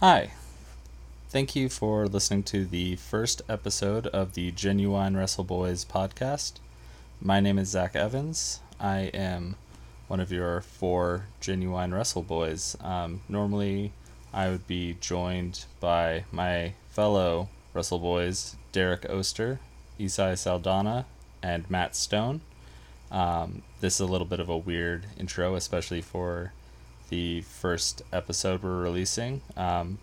[0.00, 0.30] Hi.
[1.28, 6.54] Thank you for listening to the first episode of the Genuine Wrestle Boys podcast.
[7.20, 8.60] My name is Zack Evans.
[8.80, 9.56] I am
[10.08, 12.78] one of your four Genuine Wrestle Boys.
[12.80, 13.92] Um, normally,
[14.32, 19.60] I would be joined by my fellow Wrestle Boys, Derek Oster,
[19.98, 21.04] Esai Saldana,
[21.42, 22.40] and Matt Stone.
[23.10, 26.54] Um, this is a little bit of a weird intro, especially for
[27.10, 29.98] the first episode we're releasing, um,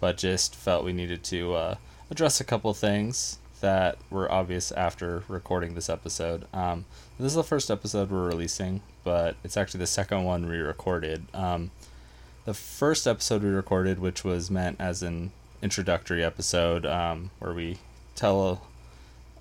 [0.00, 1.74] but just felt we needed to uh,
[2.10, 6.46] address a couple things that were obvious after recording this episode.
[6.52, 6.84] Um,
[7.18, 11.26] this is the first episode we're releasing, but it's actually the second one we recorded.
[11.32, 11.70] Um,
[12.44, 17.78] the first episode we recorded, which was meant as an introductory episode, um, where we
[18.14, 18.66] tell,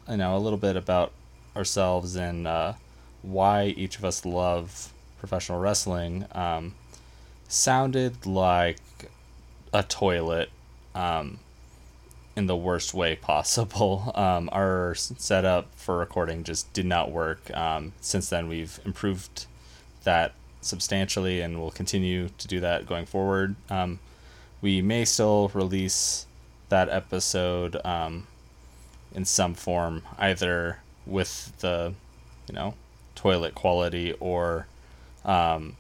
[0.09, 1.12] you know, a little bit about
[1.56, 2.73] ourselves and uh,
[3.22, 6.26] why each of us love professional wrestling.
[6.32, 6.76] Um,
[7.48, 8.80] sounded like
[9.73, 10.49] a toilet
[10.94, 11.40] um,
[12.36, 14.11] in the worst way possible.
[14.25, 17.55] Um, our setup for recording just did not work.
[17.55, 19.45] Um, since then, we've improved
[20.03, 23.55] that substantially and will continue to do that going forward.
[23.70, 24.00] Um,
[24.61, 26.25] we may still release
[26.70, 28.27] that episode um,
[29.14, 31.94] in some form, either with the,
[32.48, 32.73] you know,
[33.16, 34.67] toilet quality or
[35.23, 35.75] um,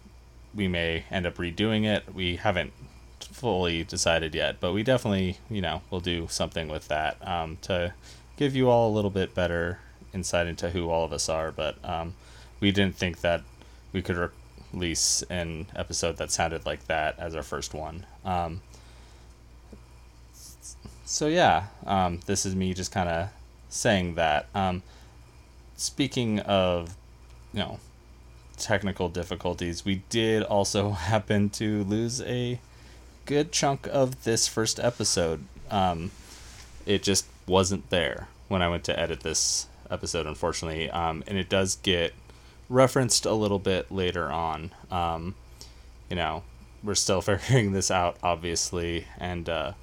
[0.55, 2.13] we may end up redoing it.
[2.13, 2.73] We haven't
[3.19, 7.93] fully decided yet, but we definitely, you know, will do something with that um, to
[8.37, 9.79] give you all a little bit better
[10.13, 11.51] insight into who all of us are.
[11.51, 12.15] But um,
[12.59, 13.41] we didn't think that
[13.91, 14.31] we could
[14.73, 18.05] release an episode that sounded like that as our first one.
[18.23, 18.61] Um,
[21.05, 23.29] so yeah, um, this is me just kind of
[23.69, 24.47] saying that.
[24.55, 24.83] Um,
[25.77, 26.95] speaking of,
[27.53, 27.79] you know,
[28.55, 32.59] technical difficulties, we did also happen to lose a
[33.25, 35.43] good chunk of this first episode.
[35.69, 36.11] Um,
[36.85, 40.89] it just wasn't there when I went to edit this episode, unfortunately.
[40.89, 42.13] Um, and it does get
[42.69, 44.71] referenced a little bit later on.
[44.91, 45.35] Um,
[46.09, 46.43] you know,
[46.83, 49.73] we're still figuring this out, obviously, and uh,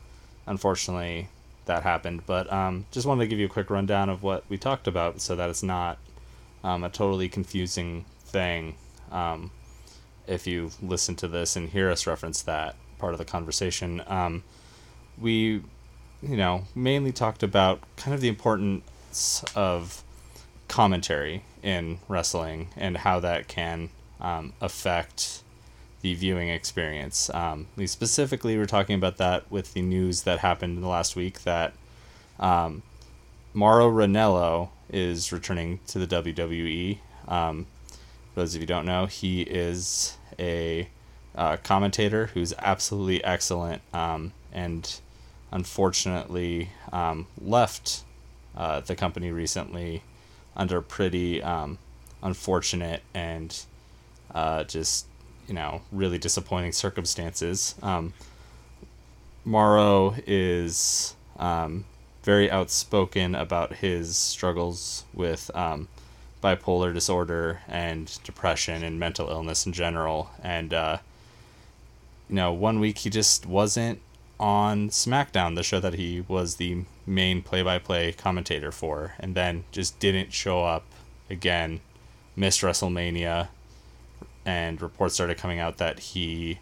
[0.47, 1.29] unfortunately
[1.67, 2.23] that happened.
[2.27, 5.21] But um, just wanted to give you a quick rundown of what we talked about
[5.21, 5.99] so that it's not
[6.65, 8.75] um, a totally confusing thing
[9.11, 9.51] um,
[10.27, 14.03] if you listen to this and hear us reference that part of the conversation.
[14.07, 14.45] Um,
[15.21, 15.63] we,
[16.23, 20.03] you know, mainly talked about kind of the importance of
[20.69, 23.91] commentary in wrestling and how that can
[24.21, 25.43] um, affect
[26.01, 27.31] the viewing experience.
[27.35, 31.15] Um, we specifically were talking about that with the news that happened in the last
[31.15, 31.75] week that
[32.41, 32.83] um,
[33.55, 36.99] Mauro Ranallo is returning to the WWE.
[37.29, 37.67] Um,
[38.33, 40.89] for those of you don't know, he is a
[41.35, 45.01] uh, commentator who's absolutely excellent um, and
[45.51, 48.03] unfortunately um, left
[48.57, 50.03] uh, the company recently
[50.57, 51.79] under pretty um,
[52.23, 53.65] unfortunate and
[54.35, 55.07] uh, just
[55.47, 57.75] you know really disappointing circumstances.
[57.83, 58.13] Um,
[59.45, 61.85] Mauro is um,
[62.23, 65.89] very outspoken about his struggles with um,
[66.43, 70.31] bipolar disorder and depression and mental illness in general.
[70.43, 70.99] And, uh,
[72.29, 74.01] you know, one week he just wasn't
[74.41, 79.35] on SmackDown, the show that he was the main play by play commentator for, and
[79.35, 80.85] then just didn't show up
[81.31, 81.81] again,
[82.35, 83.49] missed WrestleMania,
[84.45, 86.59] and reports started coming out that he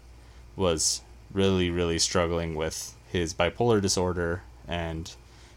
[0.55, 1.01] was
[1.33, 5.15] really, really struggling with his bipolar disorder, and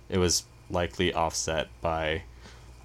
[0.09, 2.23] it was likely offset by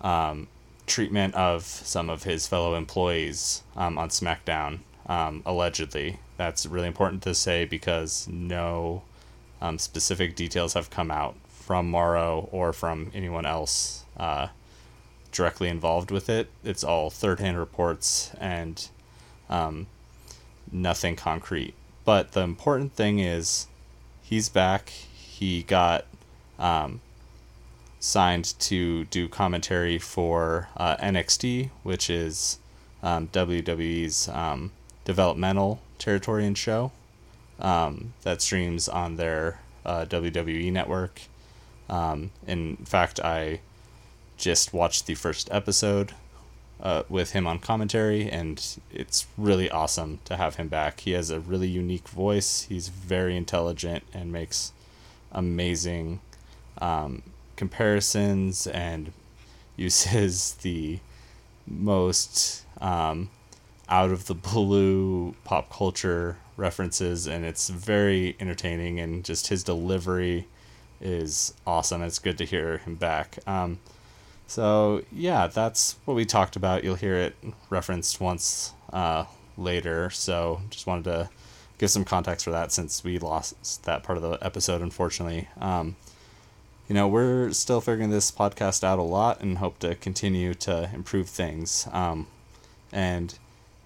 [0.01, 0.47] um,
[0.89, 6.19] treatment of some of his fellow employees um, on SmackDown, um, allegedly.
[6.37, 9.03] That's really important to say because no
[9.61, 14.47] um, specific details have come out from Mauro or from anyone else uh,
[15.31, 16.49] directly involved with it.
[16.63, 18.87] It's all third hand reports and
[19.49, 19.87] um,
[20.71, 21.73] nothing concrete.
[22.05, 23.67] But the important thing is
[24.21, 24.89] he's back.
[24.89, 26.05] He got
[26.57, 27.01] um,
[27.99, 32.59] signed to do commentary for uh, NXT, which is
[33.03, 34.71] um, WWE's um,
[35.05, 36.91] developmental territory and show
[37.59, 41.21] um, that streams on their uh, WWE network.
[41.89, 43.59] Um, in fact, I
[44.37, 46.13] just watched the first episode
[46.81, 51.01] uh, with him on commentary, and it's really awesome to have him back.
[51.01, 52.63] He has a really unique voice.
[52.69, 54.71] He's very intelligent and makes
[55.31, 56.21] amazing
[56.79, 57.23] um,
[57.59, 59.11] comparisons and
[59.75, 60.99] uses the
[61.67, 63.29] most um,
[63.89, 68.99] out of the blue pop culture references, and it's very entertaining.
[68.99, 70.47] And just his delivery
[71.01, 72.01] is awesome.
[72.01, 73.37] It's good to hear him back.
[73.45, 73.79] Um,
[74.47, 76.83] so yeah, that's what we talked about.
[76.83, 77.35] You'll hear it
[77.69, 79.25] referenced once uh,
[79.57, 80.09] later.
[80.09, 81.29] So just wanted to
[81.77, 85.47] give some context for that since we lost that part of the episode, unfortunately.
[85.59, 85.95] Um,
[86.89, 90.89] you know, we're still figuring this podcast out a lot and hope to continue to
[90.91, 91.87] improve things.
[91.91, 92.25] Um,
[92.91, 93.37] and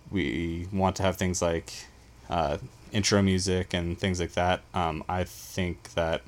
[0.09, 1.73] we want to have things like
[2.29, 2.59] uh,
[2.93, 4.61] intro music and things like that.
[4.73, 6.21] Um, I think that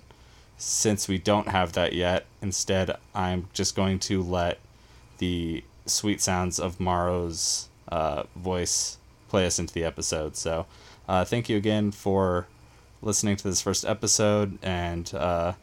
[0.57, 4.59] since we don't have that yet, instead, I'm just going to let
[5.19, 8.97] the sweet sounds of Mauro's uh, voice
[9.29, 10.35] play us into the episode.
[10.35, 10.65] So,
[11.07, 12.47] uh, thank you again for
[13.01, 15.53] listening to this first episode, and uh,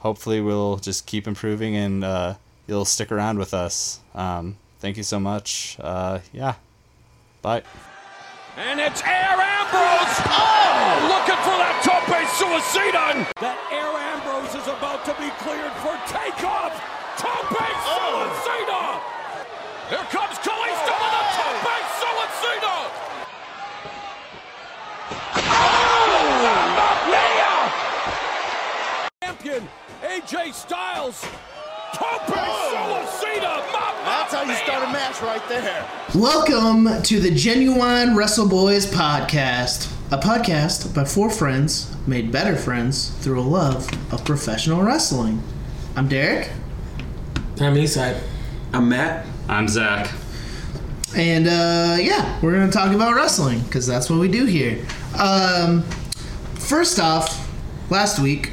[0.00, 2.34] hopefully, we'll just keep improving and uh,
[2.66, 4.00] you'll stick around with us.
[4.14, 5.76] Um, thank you so much.
[5.80, 6.54] Uh, yeah.
[7.42, 7.62] Bye.
[8.56, 10.18] And it's Air Ambrose!
[10.26, 10.98] Oh!
[11.06, 13.30] Looking for that tope suicida!
[13.38, 16.74] That Air Ambrose is about to be cleared for takeoff!
[17.14, 18.98] Tope suicida!
[19.94, 21.70] Here comes Kalisto with a tope
[22.02, 22.76] suicida!
[25.38, 25.78] Oh!
[29.58, 29.68] Champion
[30.02, 31.20] AJ Styles!
[31.92, 33.62] Tope suicida!
[34.04, 35.84] That's how you start a match right there.
[36.14, 43.10] Welcome to the Genuine Wrestle Boys podcast, a podcast by four friends made better friends
[43.20, 45.42] through a love of professional wrestling.
[45.96, 46.50] I'm Derek,
[47.60, 48.20] I'm Esai.
[48.72, 49.26] I'm Matt.
[49.48, 50.12] I'm Zack.
[51.16, 54.84] and uh, yeah, we're gonna talk about wrestling because that's what we do here.
[55.18, 55.82] Um,
[56.54, 57.50] first off,
[57.90, 58.52] last week,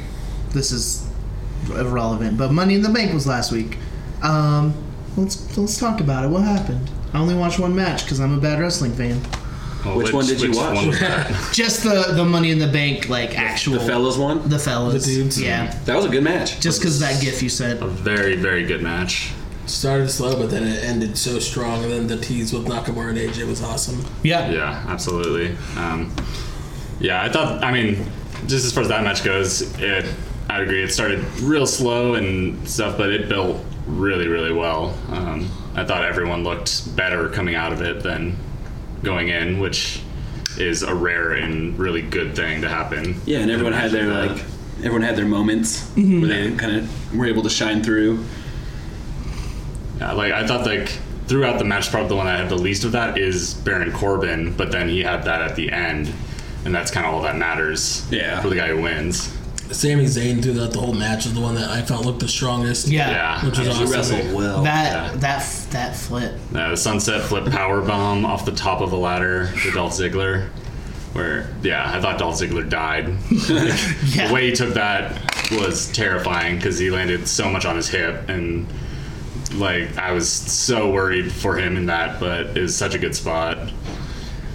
[0.56, 1.06] this is
[1.68, 3.76] irrelevant, but Money in the Bank was last week.
[4.22, 4.74] Um,
[5.16, 6.28] let's let's talk about it.
[6.28, 6.90] What happened?
[7.12, 9.20] I only watched one match because I'm a bad wrestling fan.
[9.84, 10.74] Well, Which one did you watch?
[10.74, 11.50] one was that?
[11.52, 14.48] Just the the Money in the Bank like actual The fellas one.
[14.48, 15.40] the fellas, The dudes.
[15.40, 15.78] yeah.
[15.84, 16.58] That was a good match.
[16.60, 17.80] Just because that gif you said.
[17.82, 19.30] a very, very good match.
[19.66, 21.82] Started slow, but then it ended so strong.
[21.84, 24.04] And then the tease with Nakamura and AJ was awesome.
[24.22, 24.50] Yeah.
[24.50, 25.56] Yeah, absolutely.
[25.76, 26.14] Um,
[27.00, 27.62] yeah, I thought.
[27.62, 28.06] I mean,
[28.46, 30.06] just as far as that match goes, it.
[30.48, 30.82] I agree.
[30.82, 34.96] It started real slow and stuff, but it built really, really well.
[35.10, 38.36] Um, I thought everyone looked better coming out of it than
[39.02, 40.00] going in, which
[40.58, 43.20] is a rare and really good thing to happen.
[43.26, 44.46] Yeah, and everyone had their Imagine like,
[44.78, 48.24] everyone had their moments where they kind of were able to shine through.
[49.98, 50.88] Yeah, like I thought like
[51.26, 54.54] throughout the match, probably the one that had the least of that is Baron Corbin,
[54.56, 56.12] but then he had that at the end,
[56.64, 58.06] and that's kind of all that matters.
[58.10, 58.40] Yeah.
[58.40, 59.35] For the guy who wins.
[59.72, 62.88] Sami Zayn throughout the whole match was the one that I felt looked the strongest.
[62.88, 63.10] Yeah.
[63.10, 63.44] Yeah.
[63.46, 63.90] Which was He awesome.
[63.92, 64.62] wrestled well.
[64.62, 65.16] That Yeah.
[65.20, 66.34] that f- that flip.
[66.54, 70.48] Uh, the sunset flip power bomb off the top of the ladder to Dolph Ziggler,
[71.12, 73.08] where yeah, I thought Dolph Ziggler died.
[74.14, 74.28] Yeah.
[74.28, 75.20] The way he took that
[75.52, 78.66] was terrifying because he landed so much on his hip and.
[79.54, 83.14] Like I was so worried for him in that, but it was such a good
[83.14, 83.56] spot.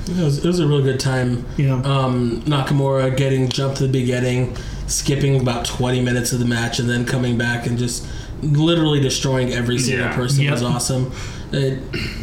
[0.05, 1.45] It was, it was a real good time.
[1.57, 1.75] Yeah.
[1.75, 4.55] Um, Nakamura getting jumped to the beginning,
[4.91, 8.05] skipping about 20 minutes of the match, and then coming back and just
[8.41, 10.15] literally destroying every single Yeah.
[10.15, 10.51] person Yep.
[10.53, 11.11] was awesome.
[11.53, 11.79] It,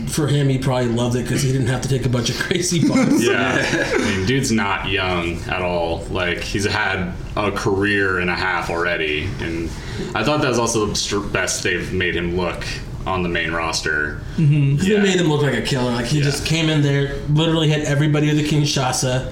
[0.09, 2.39] for him, he probably loved it because he didn't have to take a bunch of
[2.47, 3.23] crazy bumps.
[3.23, 6.05] Yeah, I mean, dude's not young at all.
[6.11, 9.71] Like he's had a career and a half already, and
[10.15, 12.65] I thought that was also the best they've made him look
[13.07, 14.21] on the main roster.
[14.39, 14.77] Mm-hmm.
[14.77, 15.03] They Yeah.
[15.03, 15.93] made him look like a killer.
[15.93, 16.25] Like he Yeah.
[16.25, 19.31] just came in there, literally hit everybody with a Kinshasa,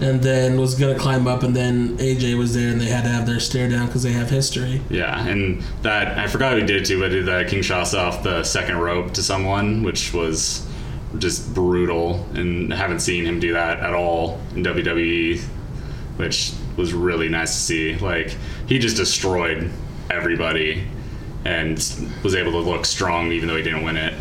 [0.00, 3.10] and then was gonna climb up, and then AJ was there, and they had to
[3.10, 4.80] have their stare down because they have history.
[4.90, 8.22] Yeah, and that I forgot who he did it to, but did that Kinshasa off
[8.22, 10.66] the second rope to someone, which was
[11.18, 15.40] just brutal, and haven't seen him do that at all in WWE,
[16.16, 17.96] which was really nice to see.
[17.96, 18.36] Like
[18.66, 19.70] he just destroyed
[20.10, 20.84] everybody
[21.44, 21.76] and
[22.22, 24.14] was able to look strong even though he didn't win it.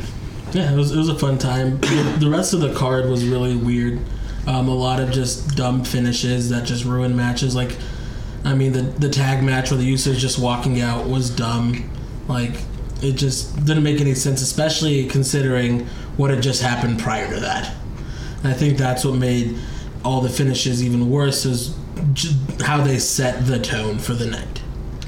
[0.53, 1.79] Yeah, it was, it was a fun time.
[1.81, 3.99] The rest of the card was really weird.
[4.47, 7.53] Um, a lot of just dumb finishes that just ruin matches.
[7.53, 7.75] Like,
[8.43, 11.89] I mean, the the tag match where the Usos just walking out was dumb.
[12.27, 12.53] Like,
[13.01, 15.85] it just didn't make any sense, especially considering
[16.15, 17.75] what had just happened prior to that.
[18.39, 19.57] And I think that's what made
[20.03, 21.75] all the finishes even worse is
[22.61, 24.61] how they set the tone for the night.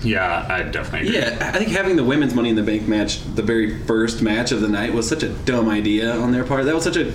[0.03, 1.19] Yeah, I definitely agree.
[1.19, 4.51] Yeah, I think having the women's Money in the Bank match, the very first match
[4.51, 6.65] of the night, was such a dumb idea on their part.
[6.65, 7.13] That was such a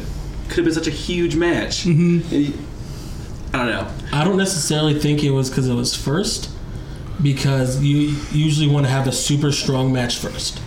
[0.55, 1.85] could have been such a huge match.
[1.85, 2.53] Mm-hmm.
[3.55, 3.89] I don't know.
[4.13, 6.51] I don't necessarily think it was because it was first,
[7.23, 10.61] because you usually want to have a super strong match first.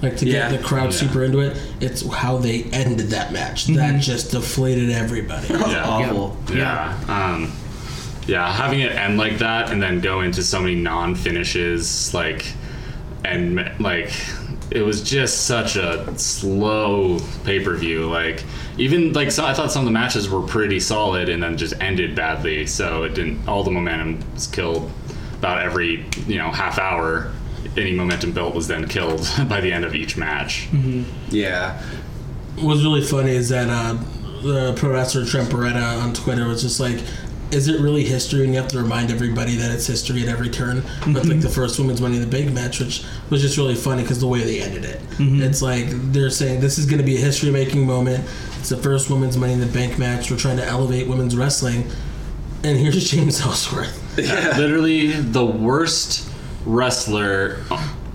[0.00, 0.50] like to Yeah.
[0.50, 0.98] get the crowd Yeah.
[0.98, 1.56] super into it.
[1.80, 5.46] It's how they ended that match that just deflated everybody.
[5.54, 5.84] Yeah.
[5.86, 6.36] Awful.
[6.52, 6.98] Yeah.
[7.08, 7.52] Um,
[8.26, 12.44] yeah, having it end like that and then go into so many non finishes, like,
[13.24, 14.12] and like,
[14.72, 18.08] it was just such a slow pay per view.
[18.10, 18.42] Like,
[18.78, 21.74] even like, so I thought some of the matches were pretty solid and then just
[21.80, 22.66] ended badly.
[22.66, 24.90] So it didn't, all the momentum was killed
[25.38, 27.32] about every, you know, half hour.
[27.76, 30.68] Any momentum built was then killed by the end of each match.
[30.70, 31.04] Mm-hmm.
[31.30, 31.80] Yeah.
[32.56, 33.94] What's really funny is that uh,
[34.42, 36.98] the pro wrestler Trent Beretta on Twitter was just like,
[37.50, 40.50] "Is it really history?" And you have to remind everybody that it's history at every
[40.50, 40.82] turn.
[41.00, 41.40] But like mm-hmm.
[41.40, 44.26] the first women's Money in the Bank match, which was just really funny because the
[44.26, 45.42] way they ended it, mm-hmm.
[45.42, 48.28] it's like they're saying this is going to be a history-making moment.
[48.62, 50.30] It's the first women's Money in the Bank match.
[50.30, 51.84] We're trying to elevate women's wrestling,
[52.62, 54.16] and here's James Ellsworth.
[54.56, 56.30] literally the worst
[56.64, 57.64] wrestler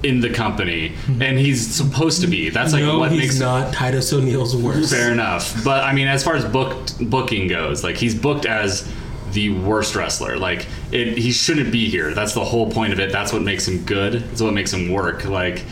[0.04, 1.22] in the company, mm-hmm.
[1.22, 2.50] and he's supposed to be.
[2.50, 4.89] That's like no, what he's makes not Titus O'Neil's worst.
[4.89, 5.66] fair enough.
[5.66, 8.89] But I mean, as far as booked booking goes, like he's booked as
[9.34, 10.38] the worst wrestler.
[10.38, 12.13] Like it, he shouldn't be here.
[12.13, 13.12] That's the whole point of it.
[13.12, 14.13] That's what makes him good.
[14.13, 15.25] That's what makes him work.
[15.25, 15.66] Like,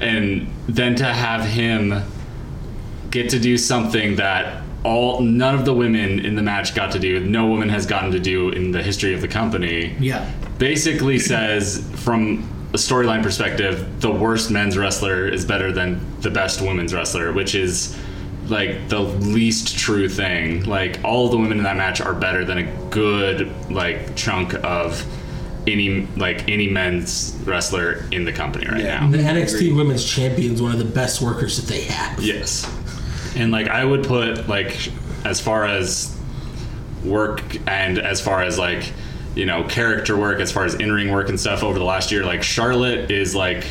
[0.00, 2.04] and then to have him
[3.12, 6.98] get to do something that all none of the women in the match got to
[6.98, 7.20] do.
[7.20, 10.28] No woman has gotten to do in the history of the company Yeah.
[10.58, 16.60] basically says from a storyline perspective the worst men's wrestler is better than the best
[16.62, 17.94] women's wrestler which is
[18.48, 22.58] like the least true thing like all the women in that match are better than
[22.58, 25.04] a good like chunk of
[25.66, 29.00] any like any men's wrestler in the company right Yeah.
[29.00, 32.20] now The NXT Women's Champion is one of the best workers that they have.
[32.22, 32.66] Yes.
[33.36, 34.90] And like I would put like
[35.24, 36.16] as far as
[37.04, 38.92] work and as far as like
[39.34, 42.24] you know character work as far as in-ring work and stuff over the last year
[42.24, 43.64] like Charlotte is like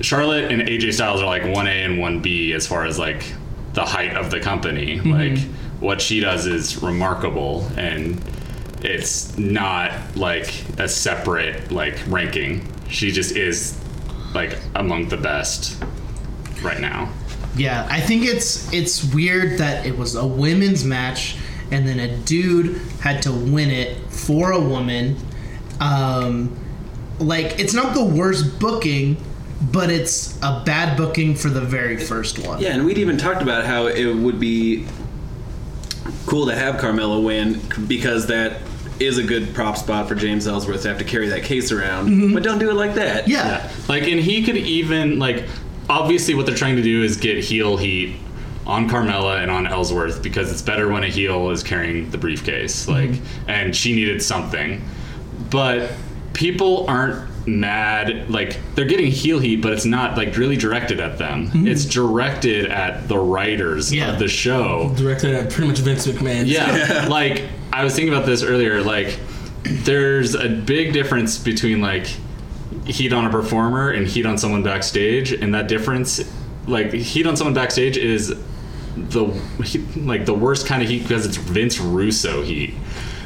[0.00, 3.24] Charlotte and AJ Styles are like 1A and 1B as far as like
[3.74, 4.98] the height of the company.
[4.98, 5.10] Mm-hmm.
[5.10, 5.38] Like
[5.80, 8.22] what she does is remarkable and
[8.82, 12.66] it's not like a separate like ranking.
[12.88, 13.78] She just is
[14.34, 15.82] like among the best
[16.62, 17.12] right now.
[17.56, 21.36] Yeah, I think it's it's weird that it was a women's match
[21.70, 25.16] and then a dude had to win it for a woman.
[25.80, 26.56] Um,
[27.18, 29.22] like it's not the worst booking,
[29.70, 32.60] but it's a bad booking for the very first one.
[32.60, 34.86] Yeah, and we'd even talked about how it would be
[36.26, 38.60] cool to have Carmella win because that
[39.00, 42.32] is a good prop spot for James Ellsworth to have to carry that case around.
[42.34, 43.28] But don't do it like that.
[43.28, 43.46] Yeah.
[43.46, 43.72] Yeah.
[43.88, 45.48] Like, and he could even like,
[46.00, 48.16] obviously, what they're trying to do is get heel heat
[48.66, 52.86] on Carmella and on Ellsworth because it's better when a heel is carrying the briefcase.
[52.86, 53.12] Mm-hmm.
[53.12, 54.82] Like, and she needed something,
[55.50, 55.90] but
[56.32, 61.18] people aren't mad like they're getting heel heat but it's not like really directed at
[61.18, 61.66] them mm-hmm.
[61.66, 64.12] it's directed at the writers Yeah.
[64.12, 66.44] of the show Directed at pretty much Vince McMahon.
[66.46, 68.82] yeah, like I was thinking about this earlier.
[68.82, 69.18] Like,
[69.64, 72.06] there's a big difference between like
[72.86, 76.20] heat on a performer and heat on someone backstage, and that difference,
[76.66, 78.34] like heat on someone backstage, is
[78.96, 79.24] the
[79.96, 82.74] like the worst kind of heat because it's Vince Russo heat,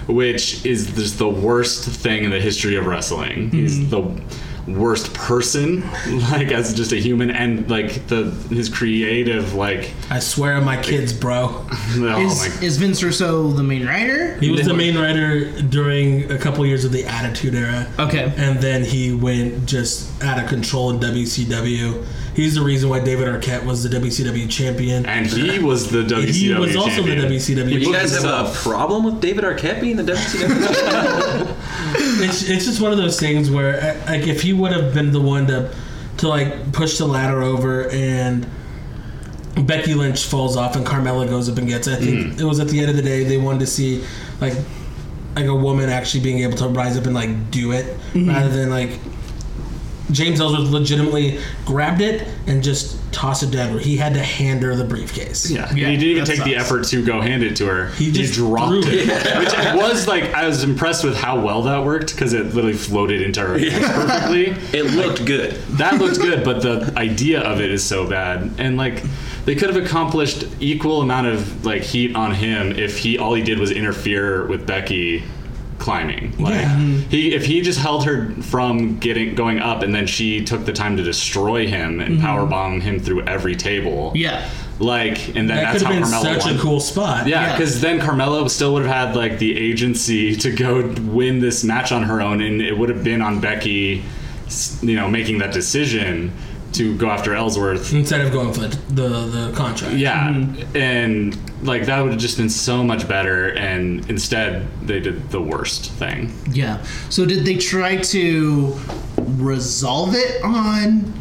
[0.06, 3.50] which is just the worst thing in the history of wrestling.
[3.50, 3.90] He's mm-hmm.
[3.90, 4.22] the
[4.66, 5.80] worst person,
[6.30, 10.80] like as just a human, and like the his creative like I swear on my
[10.80, 11.64] kids, bro.
[11.70, 14.36] oh my Is, is Vince Russo the main writer?
[14.36, 17.86] He was the main writer during a couple years of the Attitude Era.
[17.98, 18.32] Okay.
[18.36, 22.04] And then he went just out of control in WCW.
[22.36, 25.06] He's the reason why David Arquette was the WCW champion.
[25.06, 27.18] and he was the WCW he was also champion.
[27.22, 27.92] the WCW You champion.
[27.92, 30.46] guys have a problem with David Arquette being the WCW?
[30.90, 31.56] Champion?
[32.28, 35.12] it's, it's just one of those things where, uh, like, if he would have been
[35.12, 35.74] the one to,
[36.18, 38.46] to like, push the ladder over and
[39.66, 42.60] Becky Lynch falls off and Carmella goes up and gets it, I think it was
[42.60, 44.04] at the end of the day they wanted to see,
[44.42, 44.52] like,
[45.34, 48.70] like a woman actually being able to rise up and like do it rather than
[48.70, 48.90] like
[50.10, 53.72] James Ellsworth legitimately grabbed it and just tossed it down.
[53.72, 55.50] Where he had to hand her the briefcase.
[55.50, 57.88] Yeah, Yeah, he didn't even that take the effort to go hand it to her.
[57.90, 59.38] He, just dropped threw it, it.
[59.38, 63.22] which was like I was impressed with how well that worked because it literally floated
[63.22, 64.46] into her hands perfectly.
[64.78, 65.52] it looked good.
[65.78, 68.52] That looked good, but the idea of it is so bad.
[68.58, 69.02] And like
[69.44, 73.42] they could have accomplished equal amount of like heat on him if he all he
[73.42, 75.24] did was interfere with Becky
[75.78, 76.34] climbing.
[76.38, 76.76] Like Yeah.
[76.78, 80.72] he if he just held her from getting going up and then she took the
[80.72, 82.26] time to destroy him and mm-hmm.
[82.26, 84.12] powerbomb him through every table.
[84.14, 84.48] Yeah.
[84.78, 86.56] Like and then That that's how been such won.
[86.56, 87.26] a cool spot.
[87.26, 87.52] Yeah, Yeah.
[87.52, 91.92] because then Carmella still would have had like the agency to go win this match
[91.92, 94.02] on her own, and it would have been on Becky,
[94.82, 96.32] you know, making that decision.
[96.72, 97.94] to go after Ellsworth.
[97.94, 99.94] Instead of going for the the, the contract.
[99.96, 100.76] Yeah, mm-hmm.
[100.76, 103.48] and like that would have just been so much better.
[103.54, 106.32] And instead, they did the worst thing.
[106.50, 106.82] Yeah.
[107.10, 108.78] So did they try to
[109.38, 111.12] resolve it on?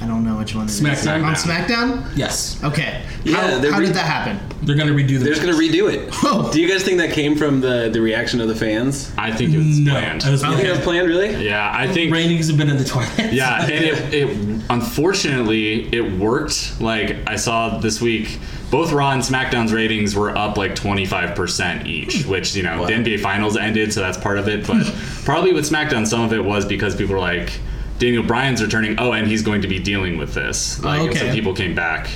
[0.00, 0.64] I don't know which one.
[0.64, 0.80] it is.
[0.80, 1.24] SmackDown.
[1.24, 2.04] On SmackDown.
[2.16, 2.62] Yes.
[2.64, 3.04] Okay.
[3.22, 4.40] Yeah, How, how re- did that happen?
[4.66, 5.18] They're gonna redo the.
[5.18, 6.08] They're just gonna redo it.
[6.24, 6.50] Oh.
[6.52, 9.12] Do you guys think that came from the the reaction of the fans?
[9.16, 10.24] I think it was No, planned.
[10.24, 11.44] I was You think it was planned, really?
[11.44, 13.32] yeah, I think ratings have been in the toilet.
[13.32, 16.80] Yeah, and it, it unfortunately it worked.
[16.80, 18.40] Like I saw this week,
[18.72, 22.24] both Raw and SmackDown's ratings were up like twenty five percent each.
[22.24, 24.66] Which you know the NBA Finals ended, so that's part of it.
[24.66, 24.84] But
[25.24, 27.52] probably with SmackDown, some of it was because people were like,
[27.98, 28.98] Daniel Bryan's returning.
[28.98, 30.82] Oh, and he's going to be dealing with this.
[30.82, 32.08] Like, and so people came back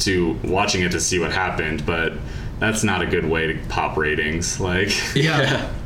[0.00, 2.14] to watching it to see what happened, but.
[2.60, 4.60] That's not a good way to pop ratings.
[4.60, 5.72] Like, Yeah.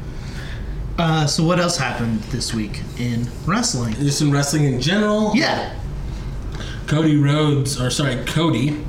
[0.97, 3.95] Uh, so what else happened this week in wrestling?
[3.95, 5.33] Just in wrestling in general.
[5.35, 5.77] Yeah.
[6.87, 8.81] Cody Rhodes, or sorry, Cody,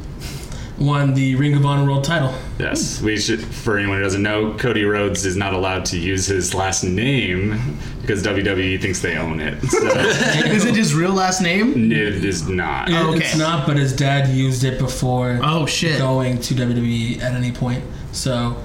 [0.78, 2.34] won the Ring of Honor World Title.
[2.60, 3.42] Yes, we should.
[3.44, 7.78] For anyone who doesn't know, Cody Rhodes is not allowed to use his last name
[8.02, 9.62] because WWE thinks they own it.
[9.64, 11.90] So Is it his real last name?
[11.90, 12.90] No, it is not.
[12.90, 13.18] It- okay.
[13.26, 15.98] It's not, but his dad used it before Oh shit.
[15.98, 17.84] going to WWE at any point.
[18.12, 18.62] So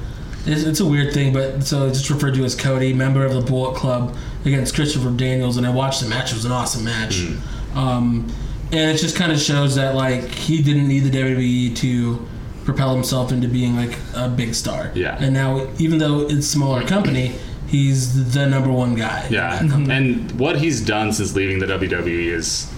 [0.47, 3.35] it's, it's a weird thing, but so it's just referred to as Cody, member of
[3.35, 6.33] the Bullet Club against Christopher Daniels, and I watched the match.
[6.33, 7.27] It was an awesome match.
[7.75, 8.27] Um,
[8.73, 12.27] and it just kind of shows that like he didn't need the WWE to
[12.65, 14.93] propel himself into being like a big star.
[14.95, 15.17] Yeah.
[15.19, 17.35] And now, even though it's a smaller company,
[17.67, 19.27] he's the number one guy.
[19.31, 19.61] Yeah,
[19.91, 22.73] and what he's done since leaving the WWE is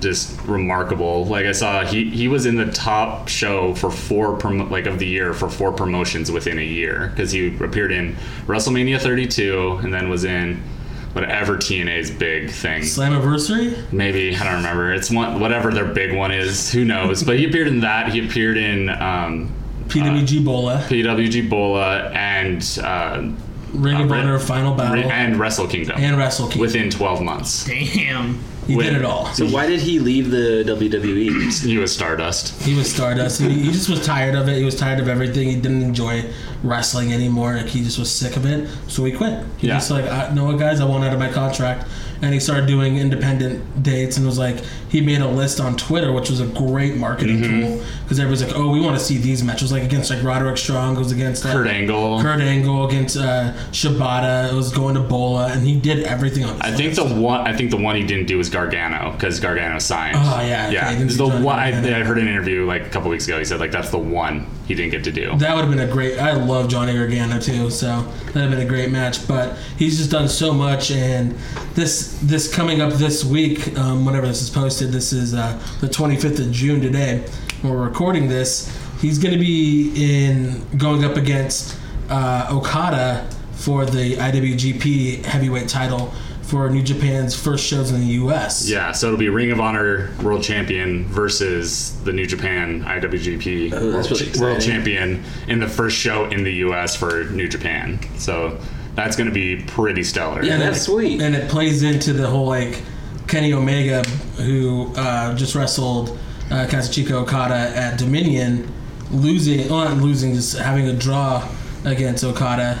[0.00, 1.24] just remarkable.
[1.26, 4.98] Like I saw, he he was in the top show for four promo- like of
[4.98, 9.94] the year for four promotions within a year because he appeared in WrestleMania 32 and
[9.94, 10.62] then was in
[11.12, 12.82] whatever TNA's big thing.
[12.82, 13.92] Slammiversary.
[13.92, 14.92] maybe I don't remember.
[14.92, 16.72] It's one whatever their big one is.
[16.72, 17.22] Who knows?
[17.22, 18.12] But he appeared in that.
[18.12, 19.54] He appeared in um,
[19.88, 23.30] PWG Bola, PWG Bola and uh,
[23.72, 26.60] Ring of uh, Honor Final Battle, and Wrestle Kingdom and Wrestle Kingdom.
[26.60, 27.64] within 12 months.
[27.64, 28.38] Damn.
[28.66, 29.26] he with- did it all.
[29.34, 30.64] So why did he leave the?
[30.66, 31.62] WWE?
[31.66, 32.60] He was Stardust.
[32.62, 33.40] He was Stardust.
[33.40, 34.56] He, he just was tired of it.
[34.56, 35.48] He was tired of everything.
[35.48, 36.24] He didn't enjoy
[36.62, 37.56] wrestling anymore.
[37.56, 38.68] Like he just was sick of it.
[38.88, 39.44] So he quit.
[39.58, 39.74] He Yeah.
[39.74, 41.88] just like, uh, I, know what, guys, I want out of my contract.
[42.22, 44.58] And he started doing independent dates and was like,
[44.88, 47.60] he made a list on Twitter, which was a great marketing Mm-hmm.
[47.78, 49.72] tool because everybody's like, oh, we want to see these matches.
[49.72, 52.20] Like against like Roderick Strong, goes against like, Kurt Angle.
[52.22, 54.52] Kurt Angle against uh, Shibata.
[54.52, 56.60] It was going to Bola, and he did everything on.
[56.62, 57.40] I think the one.
[57.40, 60.16] I think the one he didn't do was Gargano because Gargano signed.
[60.16, 60.90] Oh, yeah, okay, yeah.
[60.90, 61.58] he didn't It's do the one.
[61.58, 63.38] I, I heard an interview like a couple weeks ago.
[63.38, 65.36] He said like that's the one he didn't get to do.
[65.38, 66.18] That would have been a great.
[66.18, 69.26] I love Johnny Gargano too, so that'd have been a great match.
[69.26, 71.32] But he's just done so much, and
[71.74, 75.86] this this coming up this week, um, whenever this is posted, this is uh, the
[75.88, 77.24] 25th of June today.
[77.62, 81.76] When we're recording this, he's going to be in going up against
[82.10, 88.68] uh, Okada for the IWGP Heavyweight title for New Japan's first shows in the U.S.
[88.68, 93.92] Yeah, so it'll be Ring of Honor World Champion versus the New Japan IWGP Oh,
[93.92, 94.60] World, really Ch- World.
[94.60, 96.94] Champion in the first show in the U.S.
[96.94, 98.00] for New Japan.
[98.18, 98.58] So
[98.94, 100.42] that's going to be pretty stellar.
[100.44, 101.22] Yeah, that's it- sweet.
[101.22, 102.82] And it plays into the whole like
[103.28, 104.02] Kenny Omega,
[104.36, 106.10] who uh, just wrestled
[106.50, 108.70] uh, Kazuchika Okada at Dominion,
[109.10, 111.46] losing, well, not losing, just having a draw
[111.84, 112.78] against Okada,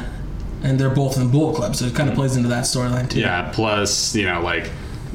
[0.62, 3.08] and they're both in the Bullet Club, so it kind of plays into that storyline
[3.08, 3.20] too.
[3.20, 4.70] Yeah, plus, you know, like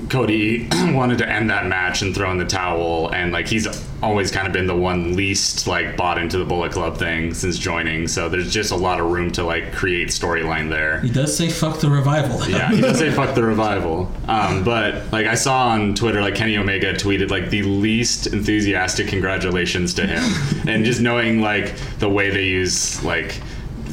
[0.10, 3.68] Cody wanted to end that match and throw in the towel and like he's
[4.02, 7.58] always kind of been the one least like bought into the Bullet Club thing since
[7.58, 8.08] joining.
[8.08, 11.00] So there's just a lot of room to like create storyline there.
[11.02, 14.12] He does say "fuck the revival." Yeah, he does say fuck the revival.
[14.28, 19.08] Um, but like I saw on Twitter, like Kenny Omega tweeted like the least enthusiastic
[19.08, 20.24] congratulations to him,
[20.68, 23.42] and just knowing like the way they use like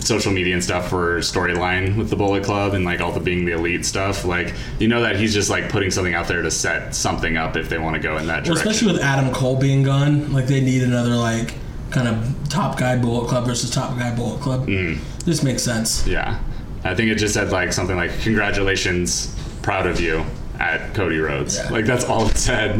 [0.04, 3.44] social media and stuff for storyline with the Bullet Club and like all the being
[3.44, 6.50] the elite stuff, like you know that he's just like putting something out there to
[6.50, 8.70] set something up if they want to go in that Well, direction.
[8.70, 11.54] especially with Adam Cole being gone, like they need another like
[11.90, 14.66] kind of top guy Bullet Club versus top guy Bullet Club.
[14.66, 14.98] Mm.
[15.24, 16.06] This makes sense.
[16.06, 16.38] yeah,
[16.84, 20.24] I think it just said like something like congratulations, proud of you
[20.60, 21.56] at Cody Rhodes.
[21.56, 21.70] Yeah.
[21.70, 22.78] Like that's all it said.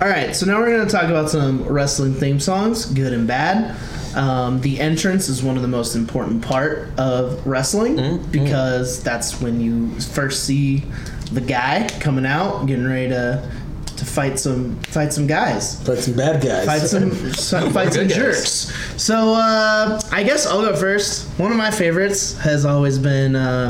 [0.00, 3.26] All right, so now we're going to talk about some wrestling theme songs, good and
[3.26, 3.74] bad.
[4.16, 9.60] Um, the entrance is one of the most important part of wrestling because that's when
[9.60, 10.84] you first see
[11.32, 13.50] the guy coming out, getting ready to
[13.98, 16.66] to fight some fight some guys, But some bad guys.
[16.66, 18.16] fight some some fight some Good guys.
[18.16, 19.02] jerks.
[19.02, 21.26] So uh, I guess I'll go first.
[21.38, 23.68] One of my favorites has always been um,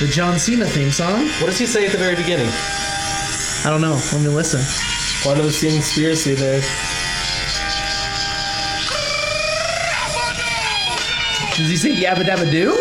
[0.00, 1.26] the John Cena theme song.
[1.40, 2.48] What does he say at the very beginning?
[3.64, 3.98] I don't know.
[4.12, 4.60] Let me listen.
[5.22, 6.60] Part of the conspiracy there.
[11.56, 12.72] Does he say yabba dabba doo?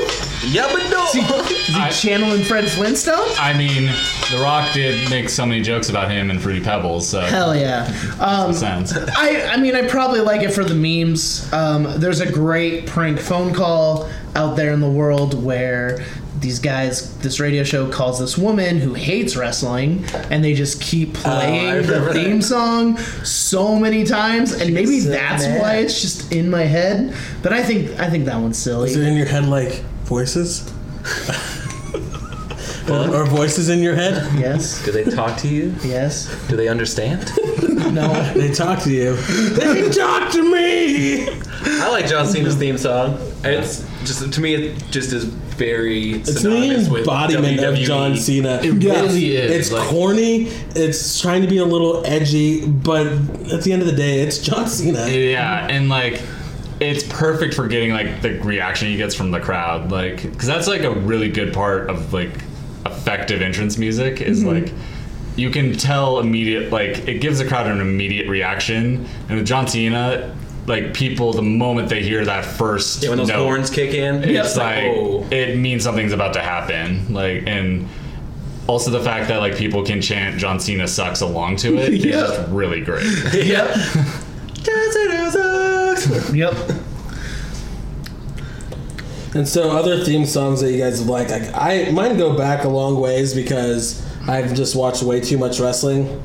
[0.52, 1.20] Yabba do.
[1.52, 3.28] Is he I- channeling Fred Flintstone?
[3.38, 3.88] I mean,
[4.32, 7.86] The Rock did make so many jokes about him and Fruity Pebbles, so Hell yeah.
[8.20, 8.94] Um, sense.
[8.96, 11.52] I, I mean, I probably like it for the memes.
[11.54, 16.04] Um, there's a great prank phone call out there in the world where
[16.42, 21.10] these guys, this radio show calls this woman who hates wrestling, and they just keep
[21.20, 22.44] oh, playing the theme that.
[22.44, 25.62] song so many times, and maybe so that's mad.
[25.62, 27.16] why it's just in my head.
[27.44, 28.90] But I think I think that one's silly.
[28.90, 30.68] Is it in your head like voices?
[32.90, 34.28] or, or voices in your head?
[34.38, 35.74] Yes, Do they talk to you?
[35.84, 37.32] yes, Do they understand?
[37.94, 38.34] no.
[38.34, 39.16] They talk to you.
[39.54, 41.30] they talk to me.
[41.64, 43.18] I like John Cena's theme song.
[43.44, 47.86] It's just to me, it just is very It's the synonymous with embodiment of WWE.
[47.86, 48.60] John Cena.
[48.64, 50.48] It really is, It's like- corny.
[50.76, 53.08] It's trying to be a little edgy, but
[53.52, 55.08] at the end of the day, it's John Cena.
[55.08, 56.22] Yeah, and like
[56.80, 60.68] it's perfect for getting like the reaction he gets from the crowd, like because that's
[60.68, 62.32] like a really good part of like
[62.86, 64.66] effective entrance music is mm-hmm.
[64.66, 64.74] like
[65.36, 69.68] you can tell immediate like it gives the crowd an immediate reaction, and with John
[69.68, 70.36] Cena,
[70.68, 74.24] like people the moment they hear that first Yeah, when those note, horns kick in,
[74.24, 75.26] it's like oh.
[75.32, 77.88] it means something's about to happen, like and.
[78.68, 81.94] Also, the fact that like people can chant "John Cena sucks" along to it it
[81.96, 82.12] is Yeah.
[82.22, 83.04] just really great.
[83.34, 83.74] Yep,
[84.54, 86.34] John Cena sucks.
[86.34, 86.54] yep.
[89.34, 92.64] And so, other theme songs that you guys have liked, like I mine go back
[92.66, 96.22] a long ways because I've just watched way too much wrestling.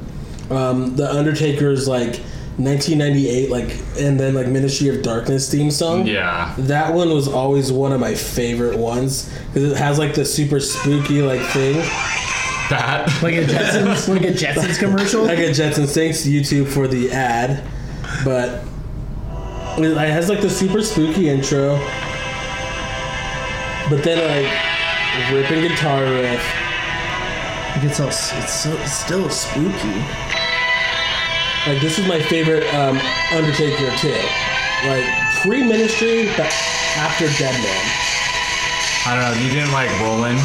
[0.51, 2.21] Um, the Undertaker's like
[2.59, 6.07] 1998, like and then like Ministry of Darkness theme song.
[6.07, 10.25] Yeah, That one was always one of my favorite ones because it has like the
[10.25, 11.75] super spooky like thing.
[12.71, 15.25] that Like a Jetsons, like a Jetsons commercial.
[15.25, 15.93] Like a Jetsons.
[15.95, 17.63] Thanks YouTube for the ad,
[18.25, 18.65] but
[19.79, 21.77] it has like the super spooky intro.
[23.91, 26.43] But then like ripping guitar riff.
[27.85, 30.46] It's all, it's so it's still spooky.
[31.67, 32.97] Like this is my favorite um,
[33.33, 34.15] Undertaker too.
[34.87, 35.05] Like
[35.43, 36.47] pre-ministry, but
[36.95, 37.83] after Deadman.
[39.05, 39.43] I don't know.
[39.43, 40.39] You didn't like Rollin'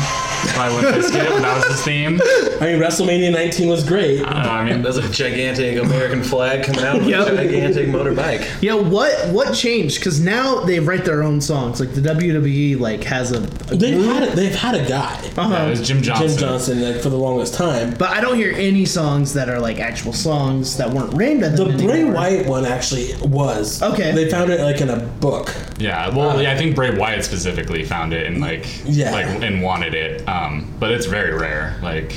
[0.56, 2.20] by Limp Bizkit when that was his theme.
[2.62, 4.22] I mean, WrestleMania 19 was great.
[4.24, 7.28] I, I mean, There's a gigantic American flag coming out of Yep.
[7.28, 8.48] a gigantic motorbike.
[8.62, 10.00] Yeah, what what changed?
[10.00, 11.80] Because now they write their own songs.
[11.80, 14.06] Like the WWE, like has a, a They've group.
[14.14, 15.50] had a, they've had a guy, Uh-huh.
[15.50, 16.28] yeah, it was Jim Johnson.
[16.30, 17.94] Jim Johnson, like for the longest time.
[17.98, 21.56] but I don't hear any songs that are like actual songs that weren't named at
[21.58, 22.14] The them Bray anymore.
[22.16, 23.82] Wyatt one actually was.
[23.82, 24.12] Okay.
[24.12, 25.54] They found it like in a book.
[25.78, 29.12] Yeah, well, yeah, I think Bray Wyatt specifically found it and like, Yeah.
[29.12, 30.28] like and wanted it.
[30.32, 31.78] Um, but it's very rare.
[31.82, 32.14] Like,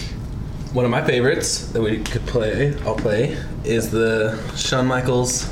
[0.73, 5.45] One of my favorites that we could play, I'll play, is the Shawn Michaels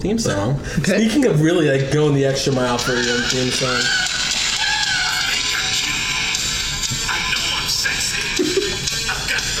[0.00, 0.60] theme song.
[0.78, 1.08] Okay.
[1.08, 3.80] Speaking of really like going the extra mile for your theme song.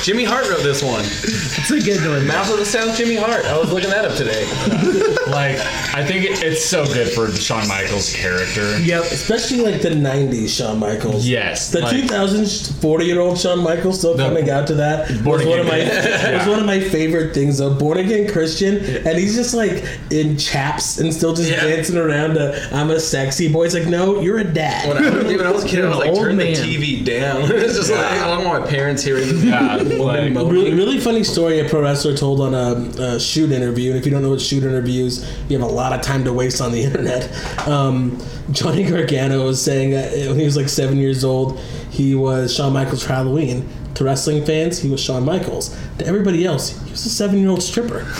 [0.06, 1.00] Jimmy Hart wrote this one.
[1.02, 2.24] It's a good one.
[2.28, 3.44] Mouth of the South, Jimmy Hart.
[3.44, 4.44] I was looking that up today.
[5.32, 5.56] like
[5.96, 8.78] I think it, it's so good for Shawn Michaels' character.
[8.78, 9.02] Yep.
[9.10, 11.26] Especially like the 90s Shawn Michaels.
[11.26, 15.38] Yes, The like- 2000s 40 year old Shawn Michaels still coming out to that Born
[15.38, 16.38] was one of my again.
[16.38, 20.36] was one of my favorite things A Born again Christian and he's just like in
[20.38, 21.64] chaps and still just Yeah.
[21.66, 23.64] dancing around to I'm a sexy boy.
[23.64, 24.86] It's like no, you're a dad.
[24.88, 26.54] When I, when I was a kid, I was like, Old turn man.
[26.54, 27.42] the TV down.
[27.50, 29.42] it's just like, I don't want my parents hearing this.
[29.42, 30.52] Yeah, woman like- moaning.
[30.52, 33.90] Really, really funny story a pro wrestler told on a, a shoot interview.
[33.90, 36.32] And if you don't know what shoot interviews, you have a lot of time to
[36.32, 37.30] waste on the internet.
[37.66, 38.18] Um,
[38.52, 41.58] Johnny Gargano was saying that when he was like seven years old,
[41.90, 43.68] he was Shawn Michaels for Halloween.
[43.94, 45.74] To wrestling fans, he was Shawn Michaels.
[45.98, 48.04] To everybody else, he was a seven-year-old stripper.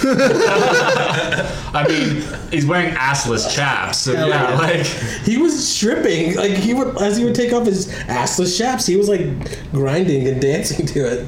[1.74, 3.98] I mean, he's wearing assless chaps.
[3.98, 4.54] So yeah, yeah.
[4.58, 4.86] like
[5.26, 8.86] He was stripping, like he would as he would take off his assless chaps.
[8.86, 9.20] He was like
[9.72, 11.26] grinding and dancing to it.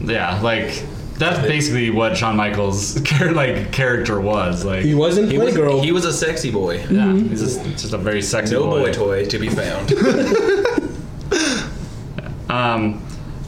[0.00, 0.82] Yeah, like
[1.18, 4.64] that's basically what Shawn Michaels' char- like character was.
[4.64, 5.84] Like, He wasn't He was, Playgirl.
[5.84, 6.82] he was a sexy boy.
[6.90, 9.90] yeah, he's just, just a very sexy No boy toy to be found.
[12.48, 13.00] Um,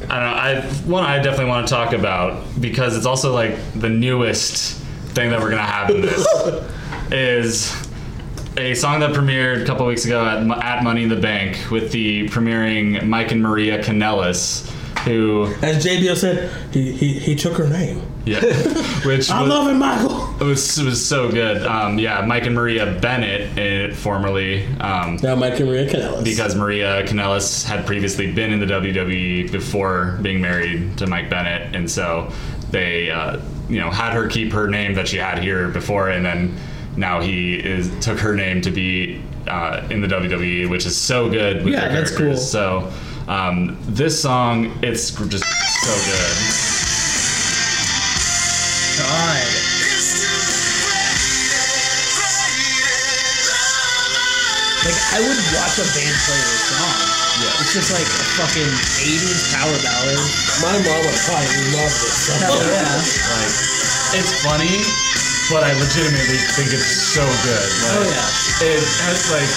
[0.08, 0.36] I don't know.
[0.36, 4.74] I one I definitely want to talk about because it's also like the newest
[5.08, 6.24] thing that we're gonna have in this
[7.10, 7.88] is
[8.56, 11.90] a song that premiered a couple weeks ago at, at Money in the Bank with
[11.90, 14.70] the premiering Mike and Maria Kanellis
[15.04, 18.02] who As JBL said, he, he, he took her name.
[18.24, 18.40] yeah,
[19.04, 20.34] which I was, love it, Michael.
[20.40, 21.62] it was it was so good.
[21.66, 24.64] Um, yeah, Mike and Maria Bennett, uh, formerly.
[24.78, 26.24] Um, Now Mike and Maria Kanellis.
[26.24, 31.74] because Maria Kanellis had previously been in the WWE before being married to Mike Bennett,
[31.74, 32.30] and so
[32.70, 33.38] they, uh,
[33.68, 36.56] you know, had her keep her name that she had here before, and then
[36.96, 41.28] now he is took her name to be uh, in the WWE, which is so
[41.28, 41.66] good.
[41.66, 42.36] Yeah, that's cool.
[42.36, 42.92] So
[43.32, 45.44] um, this song, it's just
[45.84, 46.36] so good.
[49.00, 49.48] God.
[54.84, 56.98] Like I would watch a band play this song.
[57.40, 57.62] Yeah.
[57.62, 58.68] It's just like a fucking
[59.00, 60.20] 80s power ballad.
[60.60, 62.36] My mom would probably love this song.
[62.42, 63.00] Hell yeah.
[63.00, 63.54] Like,
[64.18, 64.84] it's funny,
[65.48, 67.68] but I legitimately think it's so good.
[67.80, 68.68] Like, Oh yeah.
[68.76, 69.48] It has like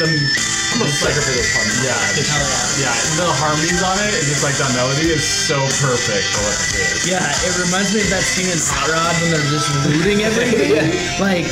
[0.00, 0.59] the.
[0.72, 1.82] I'm a sucker for this harmony.
[1.82, 1.98] Yeah,
[2.30, 2.46] Hell
[2.78, 2.88] yeah.
[2.88, 2.96] yeah.
[3.18, 6.78] The harmonies on it, and just like the melody is so perfect for what it
[6.78, 7.10] is.
[7.10, 10.70] Yeah, it reminds me of that scene in Hot Rod when they're just looting everything.
[11.20, 11.46] Like,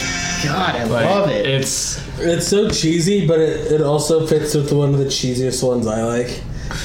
[0.44, 1.44] God, I Like, love it.
[1.46, 5.86] It's It's so cheesy, but it, it also fits with one of the cheesiest ones
[5.86, 6.28] I like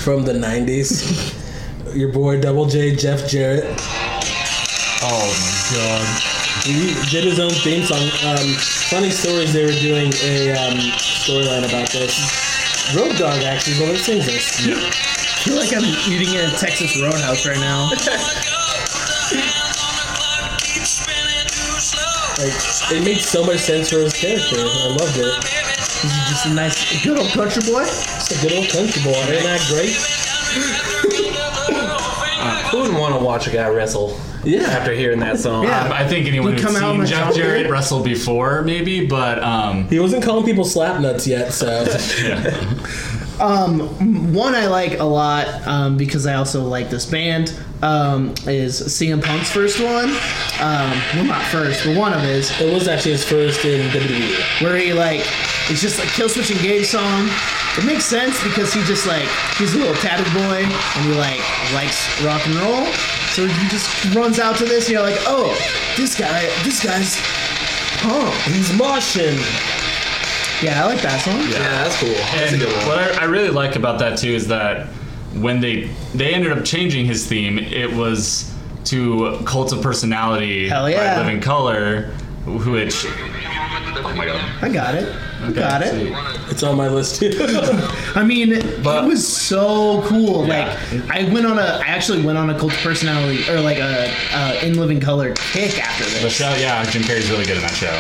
[0.03, 1.39] from the 90s.
[1.95, 3.65] Your boy Double J, Jeff Jarrett.
[5.05, 6.21] oh my god.
[6.65, 8.01] He did his own theme song.
[8.25, 8.47] Um,
[8.89, 10.79] funny stories, they were doing a um,
[11.23, 12.19] storyline about this.
[12.93, 14.67] Road Dog actually is the one that sings this.
[14.67, 17.87] I feel like I'm eating in a Texas Roadhouse right now.
[22.43, 22.51] Like,
[22.91, 24.59] it made so much sense for his character.
[24.59, 25.23] I loved it.
[26.03, 27.83] Is just a nice, good old country boy.
[27.83, 29.15] It's a good old country boy.
[29.31, 31.09] Ain't that great?
[32.73, 34.61] Who wouldn't want to watch a guy wrestle Yeah.
[34.63, 35.63] after hearing that song?
[35.65, 35.91] Yeah.
[35.93, 37.71] I think anyone You who's come out seen Jeff John Jarrett Jarrett?
[37.71, 41.85] wrestle before, maybe, but um, He wasn't calling people slap nuts yet, so.
[43.43, 49.23] One I like a lot um, because I also like this band um, is CM
[49.23, 50.05] Punk's first one.
[50.61, 52.49] Um, well, not first, but one of his.
[52.61, 53.89] it was actually his first in.
[53.91, 54.61] WWE.
[54.63, 55.19] where he like
[55.69, 57.27] it's just a Killswitch Engage song.
[57.77, 61.41] It makes sense because he just like he's a little tatted boy and he like
[61.73, 62.85] likes rock and roll.
[63.33, 65.49] So he just runs out to this and you're like, oh,
[65.97, 67.17] this guy, this guy's
[67.97, 68.31] punk.
[68.45, 69.39] He's moshing.
[70.63, 71.39] Yeah, I like that song.
[71.39, 72.09] Yeah, that's cool.
[72.09, 72.87] That's a good one.
[72.87, 74.87] what I, I really like about that too is that
[75.33, 78.53] when they they ended up changing his theme, it was
[78.85, 81.15] to Cult of Personality Hell yeah.
[81.15, 82.11] by Living Color,
[82.45, 85.11] which oh my god, I got it.
[85.43, 85.91] I got it.
[85.91, 86.13] sweet.
[86.51, 87.31] It's on my list too.
[88.15, 88.51] I mean,
[88.83, 90.47] But- it was so cool.
[90.47, 90.79] Yeah.
[90.91, 93.77] Like, I went on a, I actually went on a cult of personality or like
[93.77, 96.33] a, a in living color kick after The this.
[96.33, 97.93] show, yeah, Jim Carrey's really good in that show.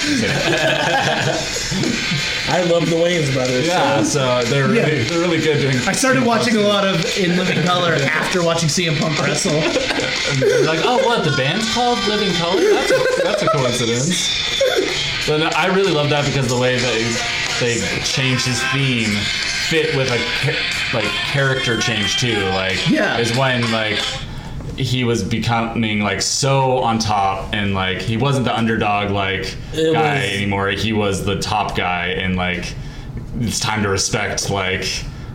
[2.52, 3.66] I love the Wayans brothers.
[3.66, 5.04] yeah, so- so they're really, Yeah.
[5.08, 5.76] they're really good doing.
[5.86, 9.54] I started watching a lot of in living color after watching CM Punk wrestle.
[10.66, 11.24] Like, oh, what?
[11.24, 12.70] The band's called Living Color?
[12.70, 15.09] That's a, that's a coincidence.
[15.38, 16.92] No, I really love that because the way that
[17.60, 19.10] they they changed his theme
[19.68, 22.36] fit with a like character change too.
[22.48, 23.18] Like, Yeah.
[23.18, 23.98] is when like
[24.76, 29.92] he was becoming like so on top and like he wasn't the underdog like It
[29.92, 30.68] guy was- anymore.
[30.70, 32.74] He was the top guy and like
[33.40, 34.84] it's time to respect like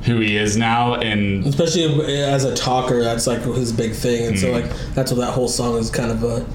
[0.03, 4.39] who he is now and Especially as a talker, that's like his big thing, and
[4.39, 4.53] so Mm.
[4.61, 6.45] like that's what that whole song is kind of a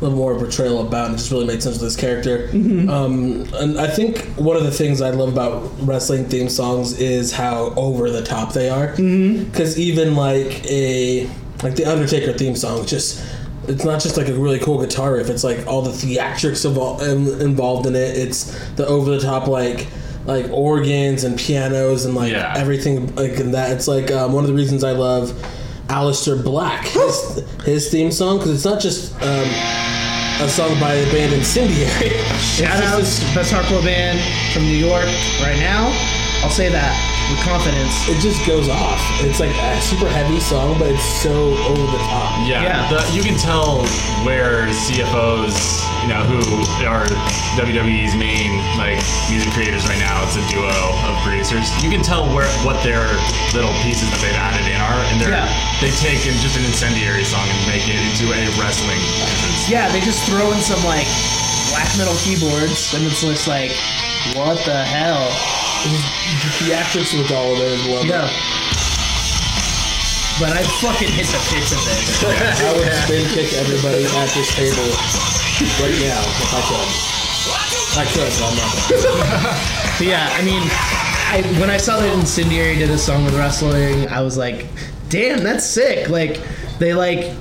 [0.00, 1.06] little more of a portrayal about.
[1.06, 2.48] And it just really made sense with this character.
[2.48, 2.88] Mm-hmm.
[2.88, 7.32] Um, and I think one of the things I love about wrestling theme songs is
[7.32, 8.88] how over the top they are.
[8.96, 11.28] Because even like a
[11.62, 13.24] like the Undertaker theme song, just
[13.66, 15.28] it's not just like a really cool guitar riff.
[15.28, 18.16] It's like all the theatrics involved involved in it.
[18.16, 18.44] It's
[18.76, 19.88] the over the top like
[20.24, 22.54] like organs and pianos and like Yeah.
[22.56, 23.72] everything like in that.
[23.72, 25.30] It's like um, one of the reasons I love
[25.88, 29.48] Aleister Black his, his theme song because it's not just um,
[30.40, 32.22] a song by the band Incendiary.
[32.38, 33.02] Shout out
[33.34, 34.20] best hardcore band
[34.52, 35.06] from New York
[35.42, 35.90] right now.
[36.44, 36.94] I'll say that
[37.30, 38.08] with confidence.
[38.08, 39.02] It just goes off.
[39.20, 41.34] It's like a super heavy song, but it's so
[41.66, 42.46] over the top.
[42.46, 42.86] Yeah, Yeah.
[42.86, 43.82] The, you can tell
[44.24, 45.50] where CFO$,
[46.02, 46.38] you know, who
[46.86, 47.04] are
[47.58, 50.22] WWE's main like music creators right now.
[50.24, 51.68] It's a duo of producers.
[51.82, 53.02] You can tell where what their
[53.52, 55.50] little pieces that they've added in are, and they're Yeah.
[55.82, 58.98] they take in just an incendiary song and make it into a wrestling.
[58.98, 59.68] entrance.
[59.68, 61.06] Yeah, they just throw in some like
[61.74, 63.72] black metal keyboards, and it's just like,
[64.38, 65.28] what the hell?
[65.84, 68.06] The theatrics with all of it is love.
[68.06, 68.30] Yeah.
[70.38, 71.98] But I fucking hit the pits of it.
[72.62, 74.86] I would spin kick everybody at this table
[75.60, 76.88] right now if I could.
[77.98, 79.98] I could, but I'm not.
[79.98, 84.08] But yeah, I mean, I when I saw that Incendiary did a song with wrestling,
[84.08, 84.66] I was like,
[85.08, 86.08] damn, that's sick.
[86.08, 86.40] Like
[86.78, 87.34] they like,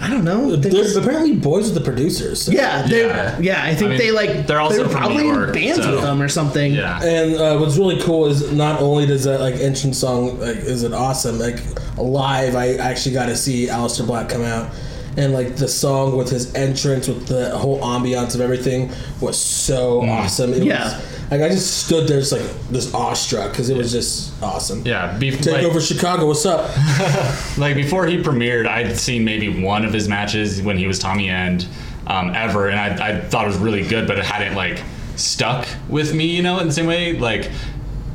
[0.00, 0.56] I don't know.
[0.56, 2.42] They They're just- apparently boys with the producers.
[2.42, 3.38] so- yeah, they Yeah.
[3.38, 3.62] yeah.
[3.62, 5.84] I think I mean, they like they're also they were from probably York, in bands
[5.84, 6.72] so- with them or something.
[6.72, 7.00] Yeah.
[7.02, 10.82] And uh, what's really cool is not only does that like entrance song like is
[10.82, 11.60] it awesome like
[11.98, 14.70] live I actually got to see Aleister Black come out
[15.16, 20.02] and like the song with his entrance with the whole ambiance of everything was so
[20.02, 20.52] awesome.
[20.52, 20.84] It Yeah.
[20.84, 22.42] was, like I just stood there just like
[22.72, 24.82] just awestruck because it was just awesome.
[24.84, 26.26] Yeah, be- Take like- over Chicago.
[26.26, 26.70] What's up?
[27.58, 31.28] like before he premiered, I'd seen maybe one of his matches when he was Tommy
[31.28, 31.66] End
[32.06, 34.82] um, ever, and I, I thought it was really good, but it hadn't like
[35.16, 37.50] stuck with me, you know, in the same way, like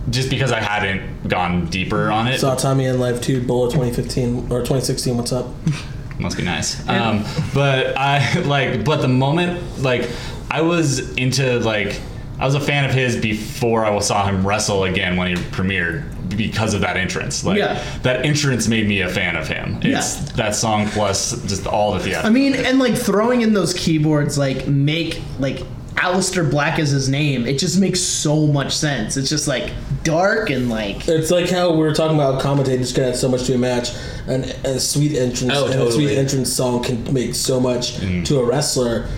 [0.09, 2.39] just because I hadn't gone deeper on it.
[2.39, 5.15] Saw Tommy End live two Bullet 2015 or 2016.
[5.17, 5.47] What's up?
[6.19, 6.87] must be nice.
[6.87, 7.23] Um,
[7.53, 10.09] but I like, but the moment like
[10.49, 11.99] I was into like
[12.39, 16.03] I was a fan of his before I saw him wrestle again when he premiered
[16.35, 17.43] because of that entrance.
[17.45, 17.81] Like Yeah.
[18.03, 19.79] that entrance made me a fan of him.
[19.81, 20.25] It's Yeah.
[20.35, 22.21] that song plus just all the theater.
[22.25, 25.61] I mean, and like throwing in those keyboards, like make like
[25.95, 27.45] Aleister Black is his name.
[27.45, 29.15] It just makes so much sense.
[29.15, 29.71] It's just like
[30.05, 33.43] dark and like It's like how we were talking about commentators can add so much
[33.47, 33.89] to a match,
[34.27, 38.23] and a sweet entrance, Oh, and a sweet entrance song can make so much mm-hmm.
[38.23, 39.09] to a wrestler.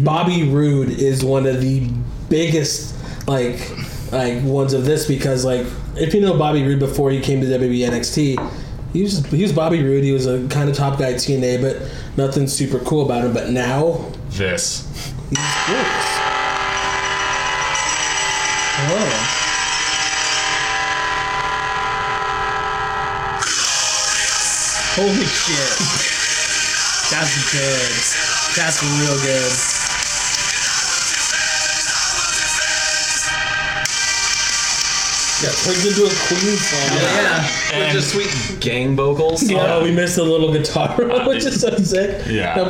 [0.00, 1.88] Bobby Roode is one of the
[2.28, 2.96] biggest
[3.28, 3.70] like
[4.12, 7.46] like ones of this because like if you know Bobby Roode before he came to
[7.46, 8.50] WWE NXT,
[8.92, 10.04] he was he was Bobby Roode.
[10.04, 13.34] He was a kind of top guy at TNA, but nothing super cool about him.
[13.34, 14.86] But now this.
[15.28, 16.06] he's glorious.
[18.92, 19.36] oh.
[25.00, 25.78] Holy shit.
[27.10, 27.90] That's good.
[28.54, 29.52] That's real good.
[35.40, 36.98] Yeah, turns into a Queen song.
[37.00, 37.78] Yeah.
[37.78, 39.50] With just sweet gang vocals.
[39.50, 40.94] Oh, we missed a little guitar,
[41.26, 42.26] which is so sick.
[42.26, 42.60] Yeah.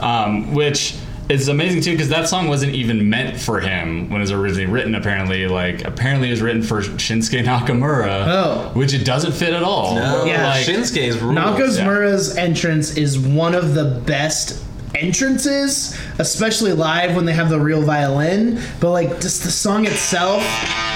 [0.00, 0.96] Um, which
[1.30, 4.66] is amazing too because that song wasn't even meant for him when it was originally
[4.66, 4.94] written.
[4.94, 8.24] Apparently, like apparently it was written for Shinsuke Nakamura.
[8.26, 8.70] Oh.
[8.74, 9.94] which it doesn't fit at all.
[9.94, 10.48] No, Yeah.
[10.48, 11.36] like, Shinsuke's rules.
[11.36, 14.62] Nakamura's entrance is one of the best
[14.96, 18.60] entrances, especially live when they have the real violin.
[18.80, 20.42] But like just the song itself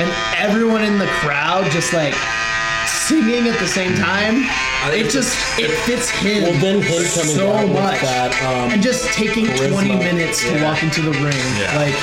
[0.00, 2.14] and everyone in the crowd just like
[3.08, 4.44] singing at the same time.
[4.92, 6.42] It just it fits him.
[6.44, 8.00] Well, then him coming so out with much.
[8.00, 9.98] that, um, and just taking 20 charisma.
[9.98, 11.44] minutes to walk into the ring.
[11.58, 11.72] Yeah.
[11.76, 11.96] Like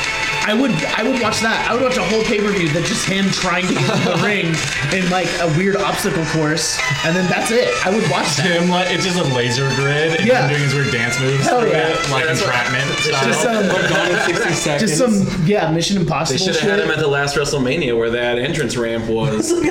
[0.50, 1.70] I would I would watch that.
[1.70, 4.48] I would watch a whole pay-per-view that just him trying to get into the ring
[4.90, 7.70] in like a weird obstacle course and then that's it.
[7.86, 8.50] I would watch that.
[8.50, 10.50] Him, like it's just a laser grid and Yeah.
[10.50, 11.94] him doing his weird dance moves, Hell through yeah.
[11.94, 12.90] it, like That's what- entrapment.
[13.02, 13.62] Just style.
[13.62, 14.82] some Gone in 60 seconds.
[14.82, 18.10] just some yeah, Mission Impossible They should have had him at the last WrestleMania where
[18.12, 19.52] that entrance ramp was.
[19.52, 19.62] a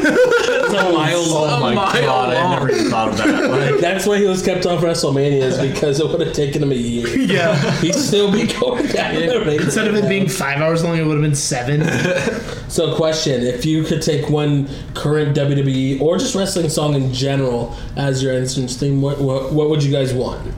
[0.92, 1.60] mile Oh long.
[1.60, 3.50] my mile god, I never even thought of that.
[3.50, 6.72] Like, That's why he was kept off WrestleMania is because it would have taken him
[6.72, 7.08] a year.
[7.18, 7.56] yeah.
[7.80, 9.60] He'd still be going down the ring.
[9.60, 11.82] Instead of it being five hours long, it would have been seven.
[12.70, 17.76] So, question: If you could take one current WWE or just wrestling song in general
[17.96, 20.54] as your entrance theme, what what, what would you guys want?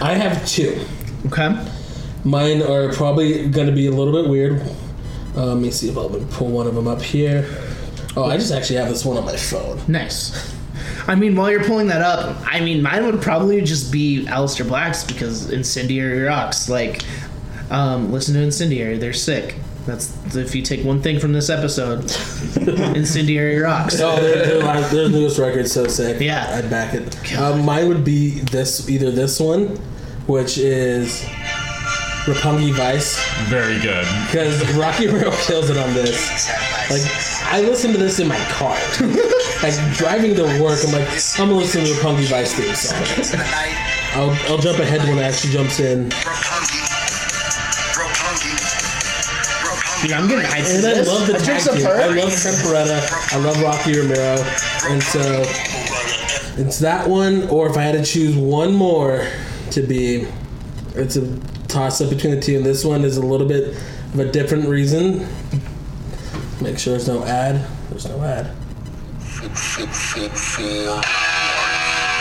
[0.00, 0.86] I have two.
[1.26, 1.54] Okay.
[2.24, 4.62] Mine are probably going to be a little bit weird.
[5.36, 7.42] Uh, let me see if I'll pull one of them up here.
[8.16, 9.80] Oh, I just actually have this one on my phone.
[9.88, 10.54] Nice.
[11.06, 14.66] I mean, while you're pulling that up, I mean, mine would probably just be Aleister
[14.66, 16.68] Black's because Incendiary rocks.
[16.68, 17.02] Like,
[17.70, 19.56] um, listen to Incendiary; they're sick.
[19.86, 22.00] That's if you take one thing from this episode,
[22.96, 24.00] Incendiary rocks.
[24.00, 26.20] Oh, their, their, last- their newest record's so sick.
[26.22, 26.46] Yeah.
[26.56, 27.36] I'd back it.
[27.38, 29.76] Um, mine would be this, either this one,
[30.26, 31.22] which is
[32.24, 34.06] Roppongi Vice, very good.
[34.26, 36.48] because Rocky Romero kills it on this.
[36.90, 37.02] Like,
[37.52, 38.78] I listen to this in my car.
[39.62, 41.06] like, driving to work, I'm like,
[41.38, 43.40] I'm gonna listen to the Roppongi Vice theme song.
[44.14, 46.04] I'll, I'll jump ahead when it actually jumps in.
[50.04, 51.86] Dude, I'm getting hyped for And I love the I drink tag team.
[51.86, 53.32] I love Trent Beretta.
[53.32, 54.36] I love Rocky Romero.
[54.90, 55.42] And so
[56.56, 59.26] it's that one, or if I had to choose one more
[59.72, 60.26] to be,
[60.94, 61.22] it's a
[61.74, 62.56] toss up between the two.
[62.56, 63.74] And this one is a little bit
[64.14, 65.26] of a different reason.
[66.62, 67.66] Make sure there's no ad.
[67.90, 68.54] There's no ad.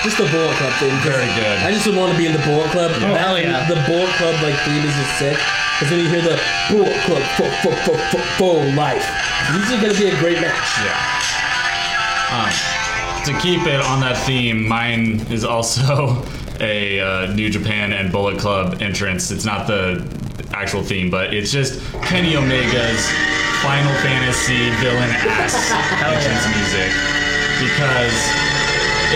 [0.04, 0.92] Just the Bullet Club thing.
[1.00, 1.58] Very good.
[1.64, 2.92] I just would want to be in the Bullet Club.
[2.96, 3.70] Oh, hell yeah.
[3.70, 5.38] The Bullet Club like theme is just sick.
[5.80, 9.08] Because when you hear the Bullet Club for, for, for, for, for life,
[9.54, 10.68] these are gonna be a great match.
[10.84, 10.98] Yeah.
[12.34, 12.52] Um,
[13.26, 16.22] to keep it on that theme, mine is also
[16.64, 19.30] a uh, New Japan and Bullet Club entrance.
[19.32, 20.02] It's not the
[20.54, 23.04] actual theme, but it's just Kenny Omega's
[23.62, 25.54] Final Fantasy villain ass
[26.02, 26.90] entrance music.
[27.60, 28.18] because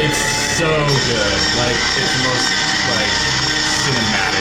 [0.04, 0.22] it's
[0.60, 0.70] so
[1.10, 1.40] good.
[1.58, 2.48] Like it's the most
[2.94, 3.14] like
[3.88, 4.37] cinematically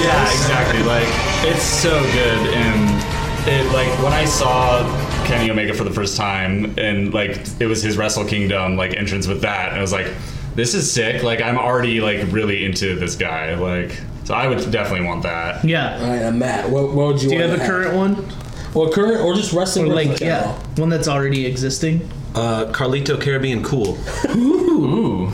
[0.00, 0.82] Yeah, exactly.
[0.82, 1.08] Like
[1.44, 4.82] it's so good, and it like when I saw
[5.26, 9.26] Kenny Omega for the first time, and like it was his Wrestle Kingdom like entrance
[9.26, 10.12] with that, and I was like,
[10.54, 11.22] this is sick.
[11.22, 13.54] Like I'm already like really into this guy.
[13.54, 15.64] Like so, I would definitely want that.
[15.64, 15.98] Yeah.
[16.00, 16.70] All right, uh, Matt.
[16.70, 17.28] What, what would you?
[17.28, 17.30] Want?
[17.30, 18.32] Do you want have to a current one?
[18.74, 19.86] Well, current or just wrestling?
[19.86, 20.54] Or in like yeah, general?
[20.76, 22.08] one that's already existing?
[22.34, 23.98] Uh, Carlito Caribbean Cool.
[24.36, 25.30] Ooh,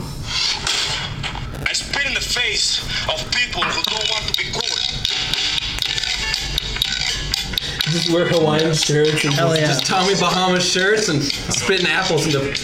[7.99, 9.67] Just wear Hawaiian shirts and Hell just, yeah.
[9.67, 12.55] Just Tommy Bahama shirts and spitting apples into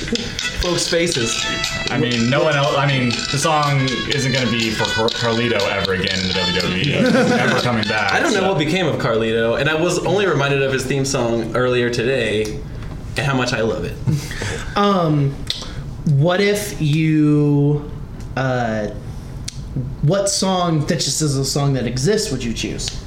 [0.62, 1.36] folks' faces.
[1.92, 2.76] I mean, no one else.
[2.78, 3.82] I mean, the song
[4.14, 6.84] isn't going to be for Car- Carlito ever again in the WWE.
[6.84, 8.14] He's never coming back.
[8.14, 10.86] I don't know so- what became of Carlito, and I was only reminded of his
[10.86, 12.56] theme song earlier today,
[13.18, 13.98] and how much I love it.
[14.78, 15.32] Um,
[16.04, 17.90] what if you,
[18.36, 18.88] uh,
[20.02, 23.05] what song that just is a song that exists would you choose?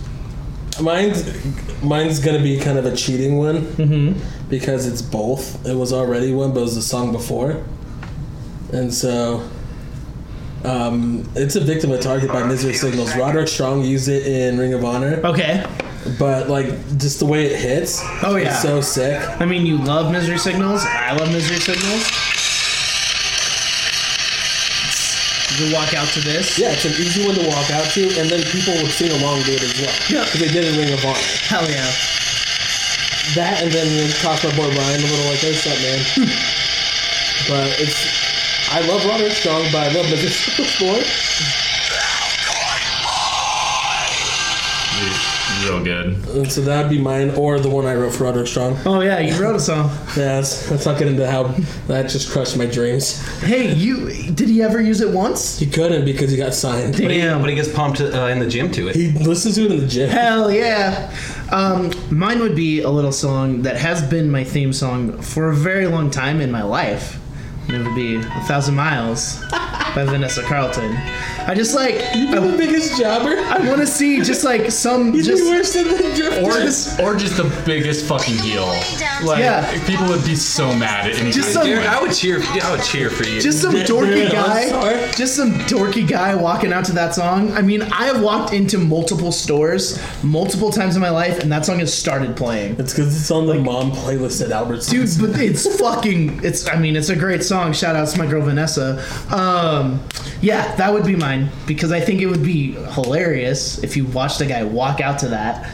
[0.80, 4.48] Mine's mine's gonna be kind of a cheating one mm-hmm.
[4.48, 5.64] because it's both.
[5.66, 7.62] It was already one, but it was the song before,
[8.72, 9.48] and so
[10.64, 13.14] um, it's a victim of target by Misery Signals.
[13.16, 15.64] Roderick Strong used it in Ring of Honor, Okay.
[16.18, 16.66] but like
[16.98, 18.48] just the way it hits, Oh, yeah.
[18.50, 19.22] it's so sick.
[19.40, 20.84] I mean, you love Misery Signals.
[20.84, 22.10] I love Misery Signals.
[25.56, 26.58] You walk out to this.
[26.58, 29.42] Yeah, it's an easy one to walk out to, and then people would sing along
[29.48, 29.94] to it as well.
[30.12, 30.24] Yeah.
[30.24, 31.18] because they did in Ring of Honor.
[31.48, 31.88] Hell yeah.
[33.34, 36.00] That and then you talk my boy Ryan a little like, "Hey, what's up, man?"
[36.16, 36.30] Hmm.
[37.48, 38.08] but it's
[38.70, 40.76] I love Roderick Strong, but I love Misery Signals
[46.38, 48.78] And so that'd be mine, or the one I wrote for Roderick Strong.
[48.86, 49.90] Oh yeah, you wrote a song.
[50.16, 51.44] Yeah, let's, let's not get into how
[51.88, 53.20] that just crushed my dreams.
[53.40, 55.58] Hey, you did he ever use it once?
[55.58, 56.92] He couldn't because he got signed.
[56.92, 57.40] But he, Damn.
[57.40, 58.94] but he gets pumped uh, in the gym to it.
[58.96, 60.08] He listens to it in the gym.
[60.10, 61.14] Hell yeah.
[61.50, 65.54] Um, mine would be a little song that has been my theme song for a
[65.54, 67.18] very long time in my life.
[67.68, 69.42] And it would be A Thousand Miles
[69.94, 70.96] by Vanessa Carlton.
[71.46, 73.38] I just like You the I, biggest jobber.
[73.38, 76.42] I want to see just like some He's just worse than the drifter.
[76.42, 78.66] Or just, or just the biggest fucking heel.
[79.24, 79.86] Like Yeah.
[79.86, 81.30] people would be so mad at any.
[81.32, 82.40] Just some- Derek, I would cheer.
[82.42, 83.40] I would cheer for you.
[83.40, 87.52] just some dorky guy, just some dorky guy walking out to that song.
[87.52, 91.64] I mean, I have walked into multiple stores multiple times in my life, and that
[91.66, 92.76] song has started playing.
[92.78, 95.18] It's because it's on the mom playlist at Albertsons.
[95.18, 96.40] Dude, but it's fucking.
[96.44, 96.68] It's.
[96.68, 97.72] I mean, it's a great song.
[97.72, 99.02] Shout out to my girl Vanessa.
[99.30, 100.00] Um,
[100.40, 104.40] yeah, that would be mine because I think it would be hilarious if you watched
[104.40, 105.68] a guy walk out to that,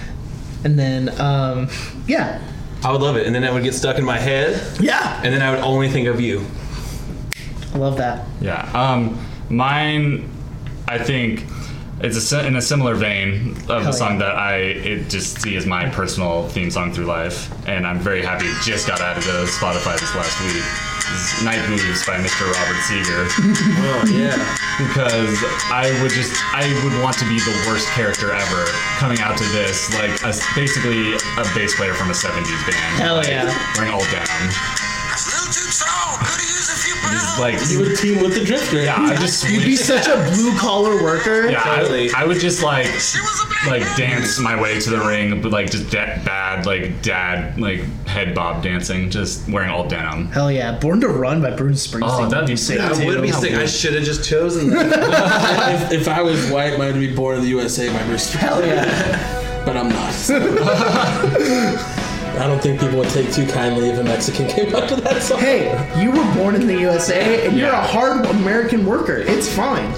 [0.64, 1.68] and then, um,
[2.06, 2.40] yeah,
[2.84, 5.32] I would love it, and then that would get stuck in my head, yeah, and
[5.32, 6.44] then I would only think of you.
[7.74, 8.26] I love that.
[8.40, 8.70] Yeah.
[8.72, 9.18] Um,
[9.48, 10.30] mine,
[10.86, 11.44] I think,
[12.00, 14.26] it's a, si- in a similar vein of Hell the song yeah.
[14.26, 18.22] that I it just see as my personal theme song through life, and I'm very
[18.22, 20.93] happy it just got added to Spotify this last week.
[21.14, 22.42] This is Night Moves by Mr.
[22.50, 23.30] Robert Seger.
[23.86, 24.34] Oh yeah.
[24.82, 25.38] because
[25.70, 28.66] I would just I would want to be the worst character ever
[28.98, 33.16] coming out to this like a, basically a bass player from a 70s band Hell
[33.22, 33.46] like, yeah.
[33.78, 34.26] wearing all down
[35.14, 36.18] Little too tall.
[36.18, 36.53] Could use a few
[37.10, 38.82] just like You would team with the drifter.
[38.82, 41.48] yeah I just You'd be such a blue collar worker.
[41.50, 44.90] yeah I, I would just like She was a black like dance my way to
[44.90, 49.70] the ring but like just da- bad like dad like head bob dancing just wearing
[49.70, 52.26] all denim Hell yeah, Born to Run by Bruce Springsteen.
[52.26, 52.78] Oh, that'd be sick.
[52.78, 52.96] sick.
[52.96, 53.52] That would be sick.
[53.54, 55.82] I should have just chosen that.
[55.92, 58.64] if, if I was white, mine would be Born in the USA by Bruce Hell
[58.64, 59.62] yeah.
[59.64, 60.14] but I'm not.
[62.38, 65.22] I don't think people would take too kindly if a Mexican came up to that
[65.22, 65.38] song.
[65.38, 65.70] Hey,
[66.02, 69.16] you were born in the USA and you're a hard American worker.
[69.18, 69.92] It's fine.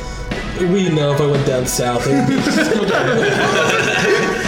[0.60, 2.36] we know if I went down south, it would be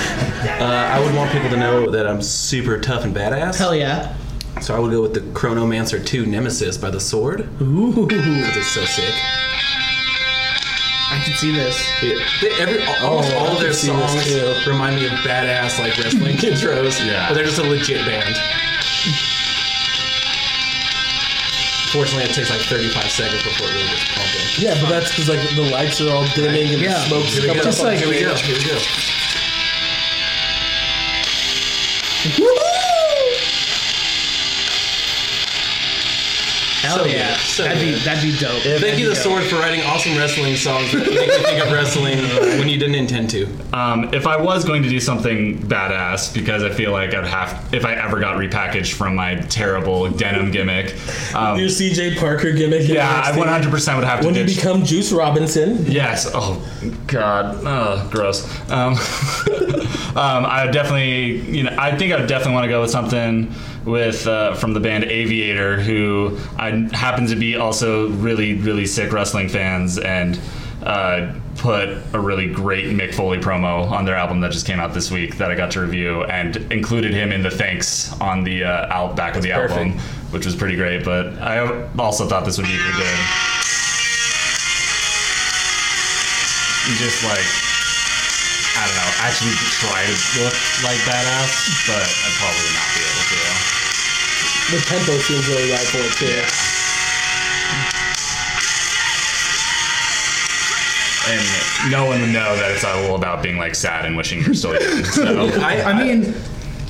[0.59, 3.57] Uh, I would want people to know that I'm super tough and badass.
[3.57, 4.17] Hell yeah.
[4.61, 7.49] So I would go with the Chronomancer 2 Nemesis by the Sword.
[7.63, 8.07] Ooh.
[8.07, 9.15] Because it's so sick.
[11.11, 11.77] I can see this.
[12.03, 15.07] Yeah, they, every, oh, almost Oh, all of their can see this songs remind me
[15.07, 17.05] of badass like wrestling intros.
[17.05, 17.29] Yeah.
[17.29, 18.37] But they're just a legit band.
[21.93, 24.47] Fortunately, it takes like 35 seconds before it really gets pumping.
[24.61, 26.93] Yeah, but that's because like the lights are all dimming and Yeah.
[26.93, 27.65] the smoke's Here coming up.
[27.65, 28.35] Just like- Here we go.
[28.37, 28.79] Here we go.
[36.89, 38.63] Hell yeah, that'd be that'd be dope.
[38.81, 42.19] Thank you, the sword, for writing awesome wrestling songs that make me think of wrestling
[42.59, 43.47] when you didn't intend to.
[43.73, 47.73] Um, if I was going to do something badass, because I feel like I'd have,
[47.75, 50.95] if I ever got repackaged from my terrible denim gimmick,
[51.35, 52.89] um, Your CJ Parker gimmick.
[52.89, 56.31] yeah, I 100% would have to When you become Juice Robinson, Yes.
[56.33, 56.65] Oh,
[57.07, 57.57] God.
[57.65, 58.45] Oh, gross.
[58.71, 58.95] Um,
[60.17, 62.91] um, I would definitely, you know, I think I would definitely want to go with
[62.91, 63.53] something
[63.89, 69.13] with uh, from the band Aviator, who I happen to be also really, really sick
[69.13, 70.39] wrestling fans, and
[70.85, 74.95] uh, put a really great Mick Foley promo on their album that just came out
[74.95, 78.65] this week that I got to review, and included him in the thanks on the
[78.65, 79.99] uh, out back of the album,
[80.31, 81.05] which was pretty great.
[81.05, 83.19] But I also thought this would be pretty good.
[86.97, 87.45] just like
[88.79, 90.55] I don't know, actually try to look
[90.87, 91.51] like badass,
[91.91, 93.48] but I'd probably not be able to.
[94.71, 96.43] The tempo seems really right for it too.
[101.31, 104.55] And no one would know that it's all about being like sad and wishing you're
[104.55, 105.05] still young.
[105.05, 106.35] So I, I mean,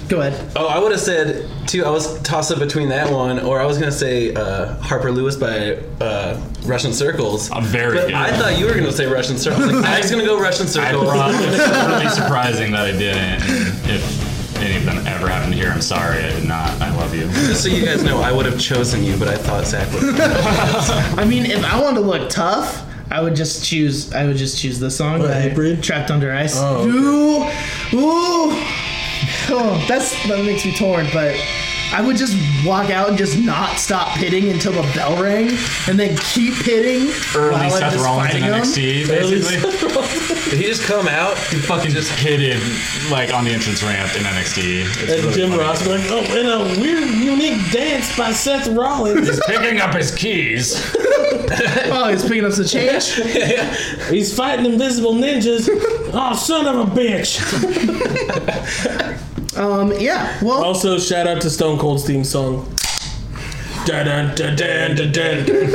[0.09, 0.53] go ahead.
[0.55, 1.85] Oh, I would have said too.
[1.85, 5.35] I was tossed up between that one, or I was gonna say uh, Harper Lewis
[5.35, 7.51] by uh, Russian Circles.
[7.51, 8.15] I'm very But good.
[8.15, 9.73] I thought you were gonna say Russian Circles.
[9.73, 11.05] Like, I was gonna go Russian I Circles.
[11.05, 13.43] brought, it's really surprising that I didn't.
[13.91, 14.28] If
[14.61, 16.19] any of them ever happened to hear, I'm sorry.
[16.19, 16.71] I did not.
[16.81, 17.23] I love you.
[17.31, 20.03] Just so you guys know, I would have chosen you, but I thought Zack would.
[21.19, 24.13] I mean, if I wanted to look tough, I would just choose.
[24.13, 25.21] I would just choose this song.
[25.21, 25.83] What, by Hatebreed?
[25.83, 26.55] Trapped Under Ice.
[26.57, 28.65] Oh, Ooh, ooh.
[29.51, 31.07] Oh, that's that makes me torn.
[31.13, 31.35] But
[31.93, 32.37] I would just
[32.67, 35.49] walk out and just not stop pitting until the bell rang,
[35.89, 38.63] and then keep pitting Early while I'm Seth just Rollins in fighting him.
[38.63, 40.51] NXT, basically.
[40.51, 41.37] Did he just come out?
[41.39, 42.61] He fucking just pitted
[43.11, 44.81] like on the entrance ramp in NXT.
[44.85, 45.63] It's And really Jim funny.
[45.63, 49.27] Ross going, oh, in a weird, unique dance by Seth Rollins.
[49.29, 50.75] He's picking up his keys.
[51.91, 53.11] Oh, he's picking up some change.
[54.11, 55.67] He's fighting invisible ninjas.
[56.13, 57.39] Oh, son of a bitch.
[59.59, 60.39] Um, yeah.
[60.43, 62.65] Well, Also, shout out to Stone Cold's theme song.
[63.85, 65.75] Dun, dun, dun, dun, dun, dun, dun.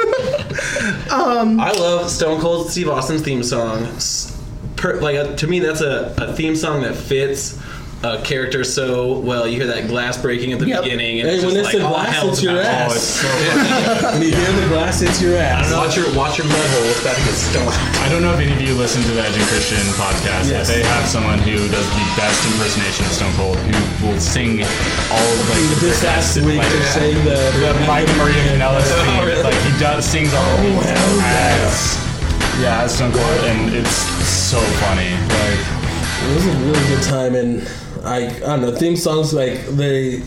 [1.10, 3.84] I love Stone Cold Steve Austin's theme song.
[3.96, 4.30] S-
[4.76, 7.58] Per, like uh, to me, that's a, a theme song that fits
[8.04, 9.48] a character so well.
[9.48, 10.84] You hear that glass breaking at the Yep.
[10.84, 12.92] beginning, and Hey, it's when just it's like the glass, hell's it's your ass.
[12.92, 13.28] Oh, it's so
[14.12, 15.72] When you hear the glass hits your ass.
[15.72, 16.84] Watch your watch your mud hole.
[16.92, 17.72] It's about to get stoned.
[18.04, 20.68] I don't know if any of you listen to the Edge and Christian podcast, Yes.
[20.68, 24.60] but they have someone who does the best impersonation of Stone Cold, who will sing
[25.08, 28.36] all of like the This last best, week, like, they're saying the, the Mike Maria
[28.52, 29.48] Kanellis theme.
[29.48, 31.96] Like he does sings all Oh, of it as
[32.60, 33.96] yeah, as Stone Cold, and it's
[34.28, 35.08] so funny.
[35.40, 35.64] Like
[36.20, 37.64] It was a really good time, and
[38.04, 40.22] I I don't know theme songs like they,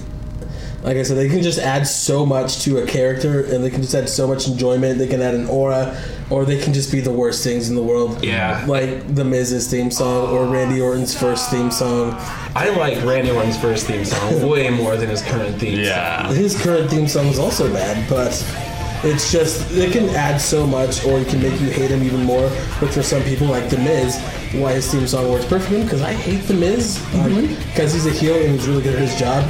[0.82, 3.82] like I said, they can just add so much to a character, and they can
[3.82, 4.98] just add so much enjoyment.
[4.98, 6.00] They can add an aura,
[6.30, 8.24] or they can just be the worst things in the world.
[8.24, 8.64] Yeah.
[8.66, 12.14] like the Miz's theme song or Randy Orton's first theme song.
[12.54, 15.78] I like Randy Orton's first theme song way more than his current theme.
[15.80, 18.32] yeah, His current theme song is also bad, but
[19.06, 22.24] it's just it can add so much, or it can make you hate him even
[22.24, 22.48] more.
[22.80, 24.20] But for some people, like The Miz,
[24.54, 27.76] why his theme song works perfectly because I hate The Miz because mm-hmm.
[27.76, 29.44] he's a heel and he's really good at his job.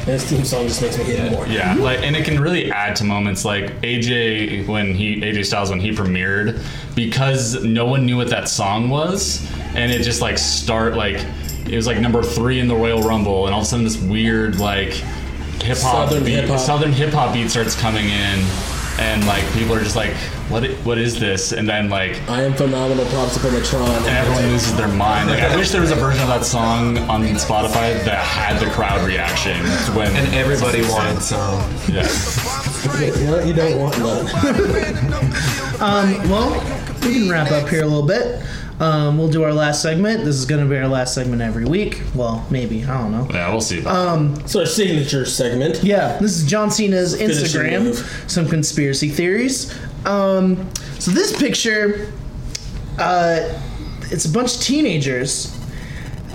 [0.00, 1.46] And his theme song just makes me hate him more.
[1.46, 1.82] Yeah, mm-hmm.
[1.82, 5.80] like, and it can really add to moments like AJ when he AJ Styles when
[5.80, 6.62] he premiered
[6.94, 11.24] because no one knew what that song was, and it just like start like
[11.66, 14.00] it was like number three in the Royal Rumble, and all of a sudden this
[14.00, 15.02] weird like
[15.62, 16.58] hip hop Southern beat, hip-hop.
[16.60, 18.44] southern hip hop beat starts coming in,
[18.98, 20.14] and like people are just like,
[20.48, 21.52] what i- what is this?
[21.52, 23.04] And then like I am phenomenal.
[23.06, 23.88] Props up on the Tron.
[23.88, 25.28] and everyone loses their mind.
[25.30, 28.70] Like I wish there was a version of that song on Spotify that had the
[28.70, 29.56] crowd reaction
[29.94, 31.58] when And everybody wanted some.
[31.92, 32.06] Yeah.
[33.00, 35.44] You, know, you don't want none.
[35.80, 36.50] Um, well,
[37.02, 38.42] we can wrap up here a little bit.
[38.80, 40.24] Um, we'll do our last segment.
[40.24, 42.00] This is going to be our last segment every week.
[42.14, 43.26] Well, maybe I don't know.
[43.30, 43.82] Yeah, we'll see.
[43.82, 45.82] So our signature segment.
[45.82, 47.84] Yeah, this is John Cena's Finishing Instagram.
[47.84, 48.24] move.
[48.28, 49.76] Some conspiracy theories.
[50.06, 50.68] Um,
[51.00, 52.12] so this picture,
[52.98, 53.60] uh,
[54.10, 55.54] it's a bunch of teenagers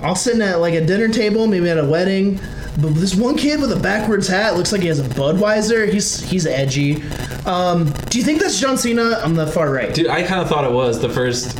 [0.02, 2.38] all sitting at like a dinner table, maybe at a wedding.
[2.76, 5.90] But this one kid with a backwards hat looks like he has a Budweiser.
[5.90, 7.02] He's he's edgy.
[7.46, 9.94] Um, do you think that's John Cena on the far right?
[9.94, 11.58] Dude, I kind of thought it was the first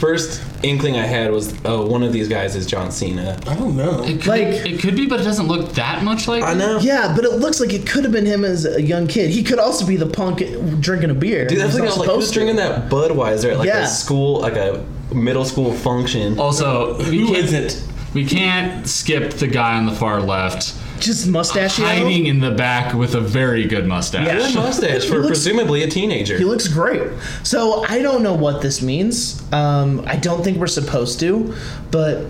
[0.00, 3.38] first inkling I had was oh one of these guys is John Cena.
[3.46, 3.98] I don't know.
[4.26, 6.42] Like- it could be, but it doesn't look that much like.
[6.42, 6.78] I know.
[6.78, 9.30] Yeah, but it looks like it could have been him as a young kid.
[9.30, 10.38] He could also be the punk
[10.80, 11.46] drinking a beer.
[11.46, 12.34] Dude, that's He's like, not like supposed who's to.
[12.34, 13.84] drinking that Budweiser at like Yeah.
[13.84, 14.84] a school, like a
[15.14, 16.38] middle school function.
[16.38, 17.88] Also, we Who can't, isn't?
[18.14, 21.84] we can't skip the guy on the far left just mustachio.
[21.84, 24.26] hiding in the back with a very good mustache.
[24.26, 24.38] Yeah.
[24.38, 26.38] Good mustache for looks- presumably a teenager.
[26.38, 27.02] He looks great.
[27.42, 29.42] So I don't know what this means.
[29.52, 31.54] Um, I don't think we're supposed to,
[31.90, 32.28] but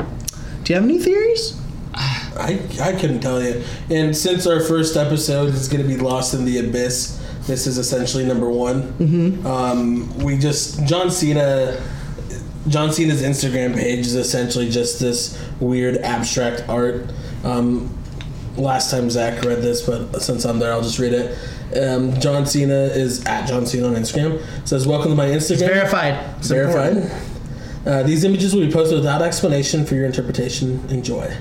[0.65, 1.61] do you have any theories?
[1.95, 3.63] I, I couldn't tell you.
[3.91, 7.79] And since our first episode is going to be Lost in the Abyss, this is
[7.79, 8.93] essentially number one.
[8.95, 9.47] Mm-hmm.
[9.47, 11.81] Um, we just John Cena.
[12.67, 17.13] John Cena's Instagram page is essentially just this weird abstract art.
[17.45, 17.95] Um,
[18.57, 21.39] last time Zack read this, but since I'm there, I'll just read it.
[21.77, 24.41] Um, John Cena is at John Cena on Instagram.
[24.67, 26.37] Says, "Welcome to my Instagram." Verified.
[26.39, 27.11] It's Verified.
[27.87, 30.83] Uh, these images will be posted without explanation for your interpretation.
[30.89, 31.37] Enjoy.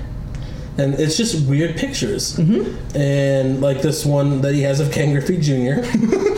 [0.76, 2.36] And it's just weird pictures.
[2.36, 2.96] Mm-hmm.
[2.96, 5.82] And like this one that he has of Ken Griffey Jr.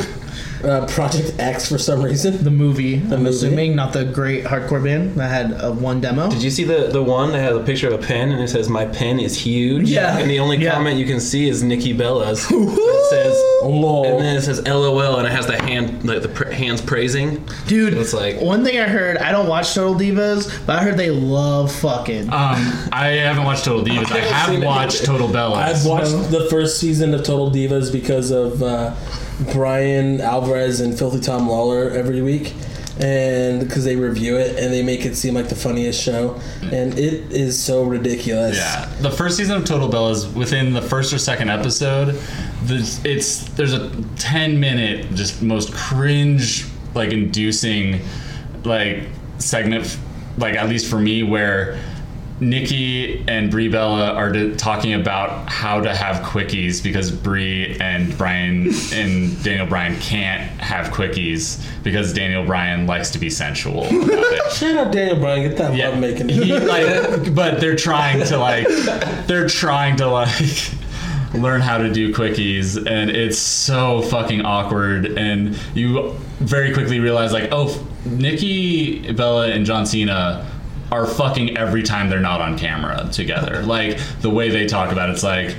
[0.65, 2.43] uh, Project X for some reason.
[2.43, 3.29] The movie, I'm movie.
[3.31, 6.31] assuming, not the great hardcore band that had uh, one demo.
[6.31, 8.49] Did you see the, the one that has a picture of a pen and it
[8.49, 9.91] says my pen is huge?
[9.91, 10.19] Yeah.
[10.19, 10.73] And the only Yeah.
[10.73, 12.47] comment you can see is Nikki Bella's.
[12.51, 14.07] it says Lol.
[14.07, 17.45] and then it says LOL and it has the hand like the pr- hands praising.
[17.67, 20.97] Dude, It's like- one thing I heard, I don't watch Total Divas, but I heard
[20.97, 22.25] they love fucking.
[22.33, 24.11] Um, I haven't watched Total Divas.
[24.13, 25.57] I have seen watched Total Bellas.
[25.57, 28.95] I've watched the first season of Total Divas because of uh,
[29.53, 32.55] Bryan Alvarez and Filthy Tom Lawler every week.
[32.99, 36.41] And because they review it and they make it seem like the funniest show.
[36.63, 38.57] And it is so ridiculous.
[38.57, 42.19] Yeah, the first season of Total Bellas, within the first or second episode,
[42.63, 46.65] there's, it's there's a ten minute just most cringe
[46.95, 48.01] like inducing
[48.65, 49.03] like
[49.37, 49.99] segment,
[50.39, 51.79] like at least for me, where
[52.39, 58.17] Nikki and Brie Bella are d- talking about how to have quickies because Brie and
[58.19, 63.85] Bryan and Daniel Bryan can't have quickies because Daniel Bryan likes to be sensual.
[64.53, 66.29] Shout out Daniel Bryan, get that Yeah, love making.
[66.29, 68.69] he, like, but they're trying to like,
[69.27, 70.71] they're trying to like
[71.35, 75.07] learn how to do quickies, and it's so fucking awkward.
[75.19, 80.47] And you very quickly realize like, oh, Nikki Bella and John Cena
[80.91, 83.63] are fucking every time they're not on camera together.
[83.63, 85.57] Like the way they talk about it, it's like.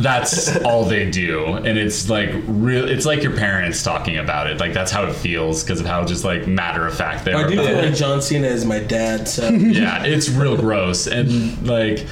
[0.00, 2.88] That's all they do, and it's like real.
[2.88, 4.60] It's like your parents talking about it.
[4.60, 7.44] Like that's how it feels because of how just like matter of fact they are.
[7.44, 9.48] I do about feel it like John Cena is my dad, so.
[9.48, 12.06] yeah, it's real gross, and like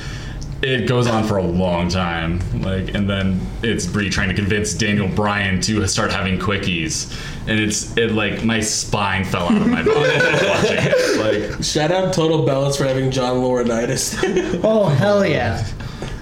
[0.62, 2.40] it goes on for a long time.
[2.62, 7.12] Like, and then it's Brie trying to convince Daniel Bryan to start having quickies,
[7.46, 11.50] and it's it like my spine fell out of my body watching it.
[11.52, 14.60] Like, Shout out Total Bellas for having John Laurinaitis.
[14.64, 15.66] oh, hell yeah.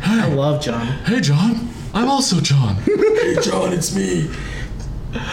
[0.03, 0.87] I love John.
[1.05, 2.74] hey John, I'm also John.
[2.85, 4.30] hey John, it's me.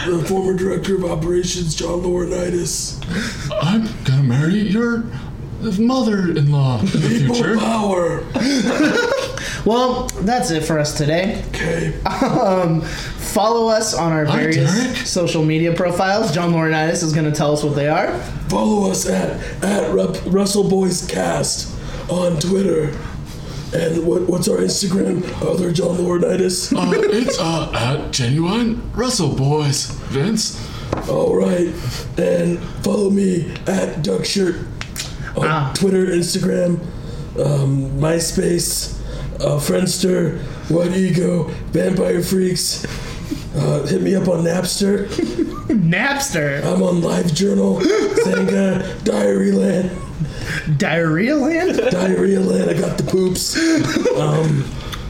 [0.06, 3.02] The former director of operations, John Laurinaitis.
[3.60, 5.04] I'm gonna marry your
[5.78, 7.56] mother-in-law in the future.
[7.58, 8.24] Power.
[9.64, 11.44] Well, that's it for us today.
[11.50, 11.94] Okay.
[12.02, 16.32] Um, follow us on our various social media profiles.
[16.32, 18.18] John Laurinaitis is going to tell us what they are.
[18.48, 21.72] Follow us at at Ru- Wrestleboys Cast
[22.10, 22.88] on Twitter.
[23.74, 25.22] And what, what's our Instagram?
[25.42, 26.76] Other John Laurinaitis.
[26.76, 30.58] Uh, it's uh, at genuine Wrestleboys, Vince.
[31.08, 31.68] All right.
[32.18, 34.56] And follow me at Duck Shirt
[35.36, 35.72] on Ah.
[35.74, 36.78] Twitter, Instagram,
[37.42, 38.94] um, MySpace,
[39.40, 42.84] uh, Friendster, What Ego, Vampire Freaks.
[43.56, 45.06] Uh, hit me up on Napster.
[45.68, 46.64] Napster.
[46.64, 49.90] I'm on LiveJournal, Xanga, Diaryland,
[50.78, 51.76] Diarrhea Land?
[51.90, 52.70] Diarrhea Land.
[52.70, 53.56] I got the poops.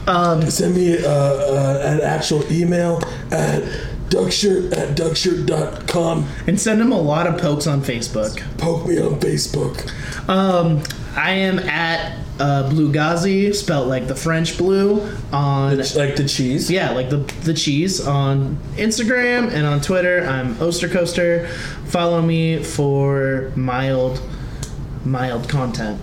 [0.07, 2.97] Um, send me uh, uh, an actual email
[3.31, 3.63] at
[4.09, 6.27] duckshirt at duckshirt.com.
[6.47, 8.41] and send him a lot of pokes on Facebook.
[8.57, 9.89] Poke me on Facebook.
[10.27, 10.81] Um,
[11.15, 15.01] I am at uh, Blue Gazi, spelt like the French blue,
[15.31, 16.69] on Like the cheese.
[16.71, 20.25] yeah, like the the cheese on Instagram and on Twitter.
[20.25, 21.47] I'm Ostercoaster.
[21.87, 24.21] Follow me for mild
[25.05, 25.99] mild content.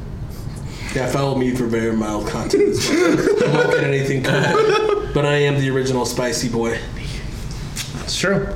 [0.95, 3.51] Yeah, follow me for very mild content as well.
[3.51, 4.97] I won't get anything cool.
[5.13, 6.79] But I am the original spicy boy.
[8.05, 8.47] It's true.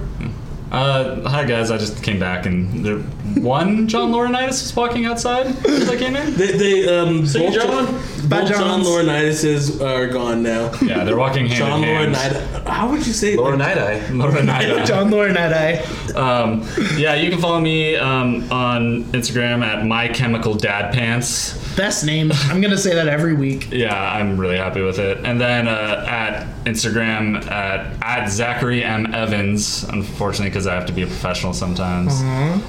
[0.75, 2.99] Uh, hi guys, I just came back and there
[3.41, 6.35] one John Laurinaitis was walking outside as I came in.
[6.35, 7.87] They, they um, both, John.
[8.29, 8.89] Bye, both John Johns.
[8.89, 10.73] Laurinaitis are gone now.
[10.83, 12.17] Yeah, they're walking hand John in hand.
[12.17, 12.67] Laurinaitis.
[12.67, 13.77] How would you say Laura that?
[13.77, 14.01] Night Eye.
[14.09, 14.87] Laurinaitis.
[14.89, 16.17] John Laurinaitis.
[16.17, 21.55] Um, yeah, you can follow me um, on Instagram at my chemical dad pants.
[21.77, 22.31] Best name.
[22.45, 23.69] I'm gonna say that every week.
[23.73, 25.19] Yeah, I'm really happy with it.
[25.25, 30.93] And then uh, at Instagram at, at Zachary M Evans, unfortunately, because I have to
[30.93, 32.21] be a professional sometimes.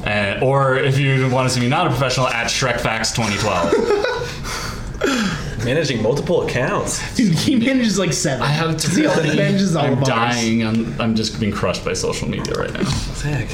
[0.05, 5.55] And, or if you want to see me not a professional, at ShrekFacts 2012.
[5.65, 7.15] Managing multiple accounts.
[7.15, 8.43] Dude, he manages like seven.
[8.43, 8.89] I have to.
[8.89, 10.07] He only manages all I'm of ours.
[10.07, 10.65] dying.
[10.65, 12.83] I'm, I'm just being crushed by social media right now.
[13.23, 13.49] Heck.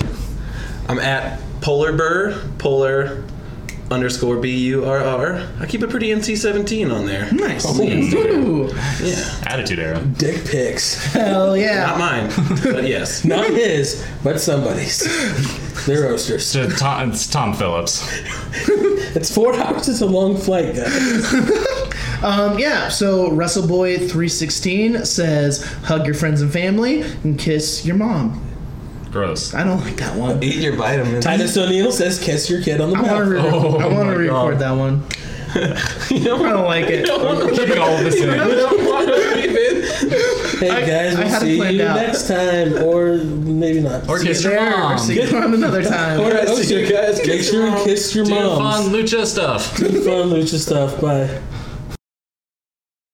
[0.89, 3.23] I'm at Polar Burr, Polar
[3.91, 5.47] underscore B U R R.
[5.59, 7.31] I keep it pretty NC 17 on there.
[7.31, 7.65] Nice.
[7.79, 8.69] Ooh,
[9.01, 9.43] Yeah.
[9.47, 9.99] Attitude era.
[10.17, 11.03] Dick pics.
[11.13, 11.85] hell yeah.
[11.87, 12.29] Not mine,
[12.63, 13.23] but yes.
[13.25, 14.99] Not his, but somebody's.
[15.85, 16.51] They're roasters.
[16.53, 18.07] To Tom, it's Tom Phillips.
[19.13, 19.89] It's four hours.
[19.89, 21.33] It's a long flight, guys.
[22.23, 28.47] Um, yeah, so WrestleBoy316 says, hug your friends and family and kiss your mom.
[29.11, 29.53] Gross.
[29.53, 30.41] I don't like that one.
[30.41, 31.23] Eat your vitamins.
[31.25, 33.87] Titus O'Neil says, "Kiss your kid on the I want to mouth." re- oh I
[33.87, 34.61] want to record God.
[34.61, 35.03] that one.
[35.53, 37.05] I don't want to like it.
[37.05, 38.29] Keeping all of this in.
[40.61, 41.95] Hey guys, we'll see you out.
[41.95, 44.07] next time, or maybe not.
[44.07, 44.97] Or kiss your There, mom.
[44.97, 46.19] see you on another time.
[46.21, 47.19] Or else See you guys.
[47.25, 48.59] Make sure and kiss your Do mom.
[48.59, 49.65] fun lucha stuff.
[49.77, 51.01] Fun lucha stuff.
[51.01, 51.41] Bye.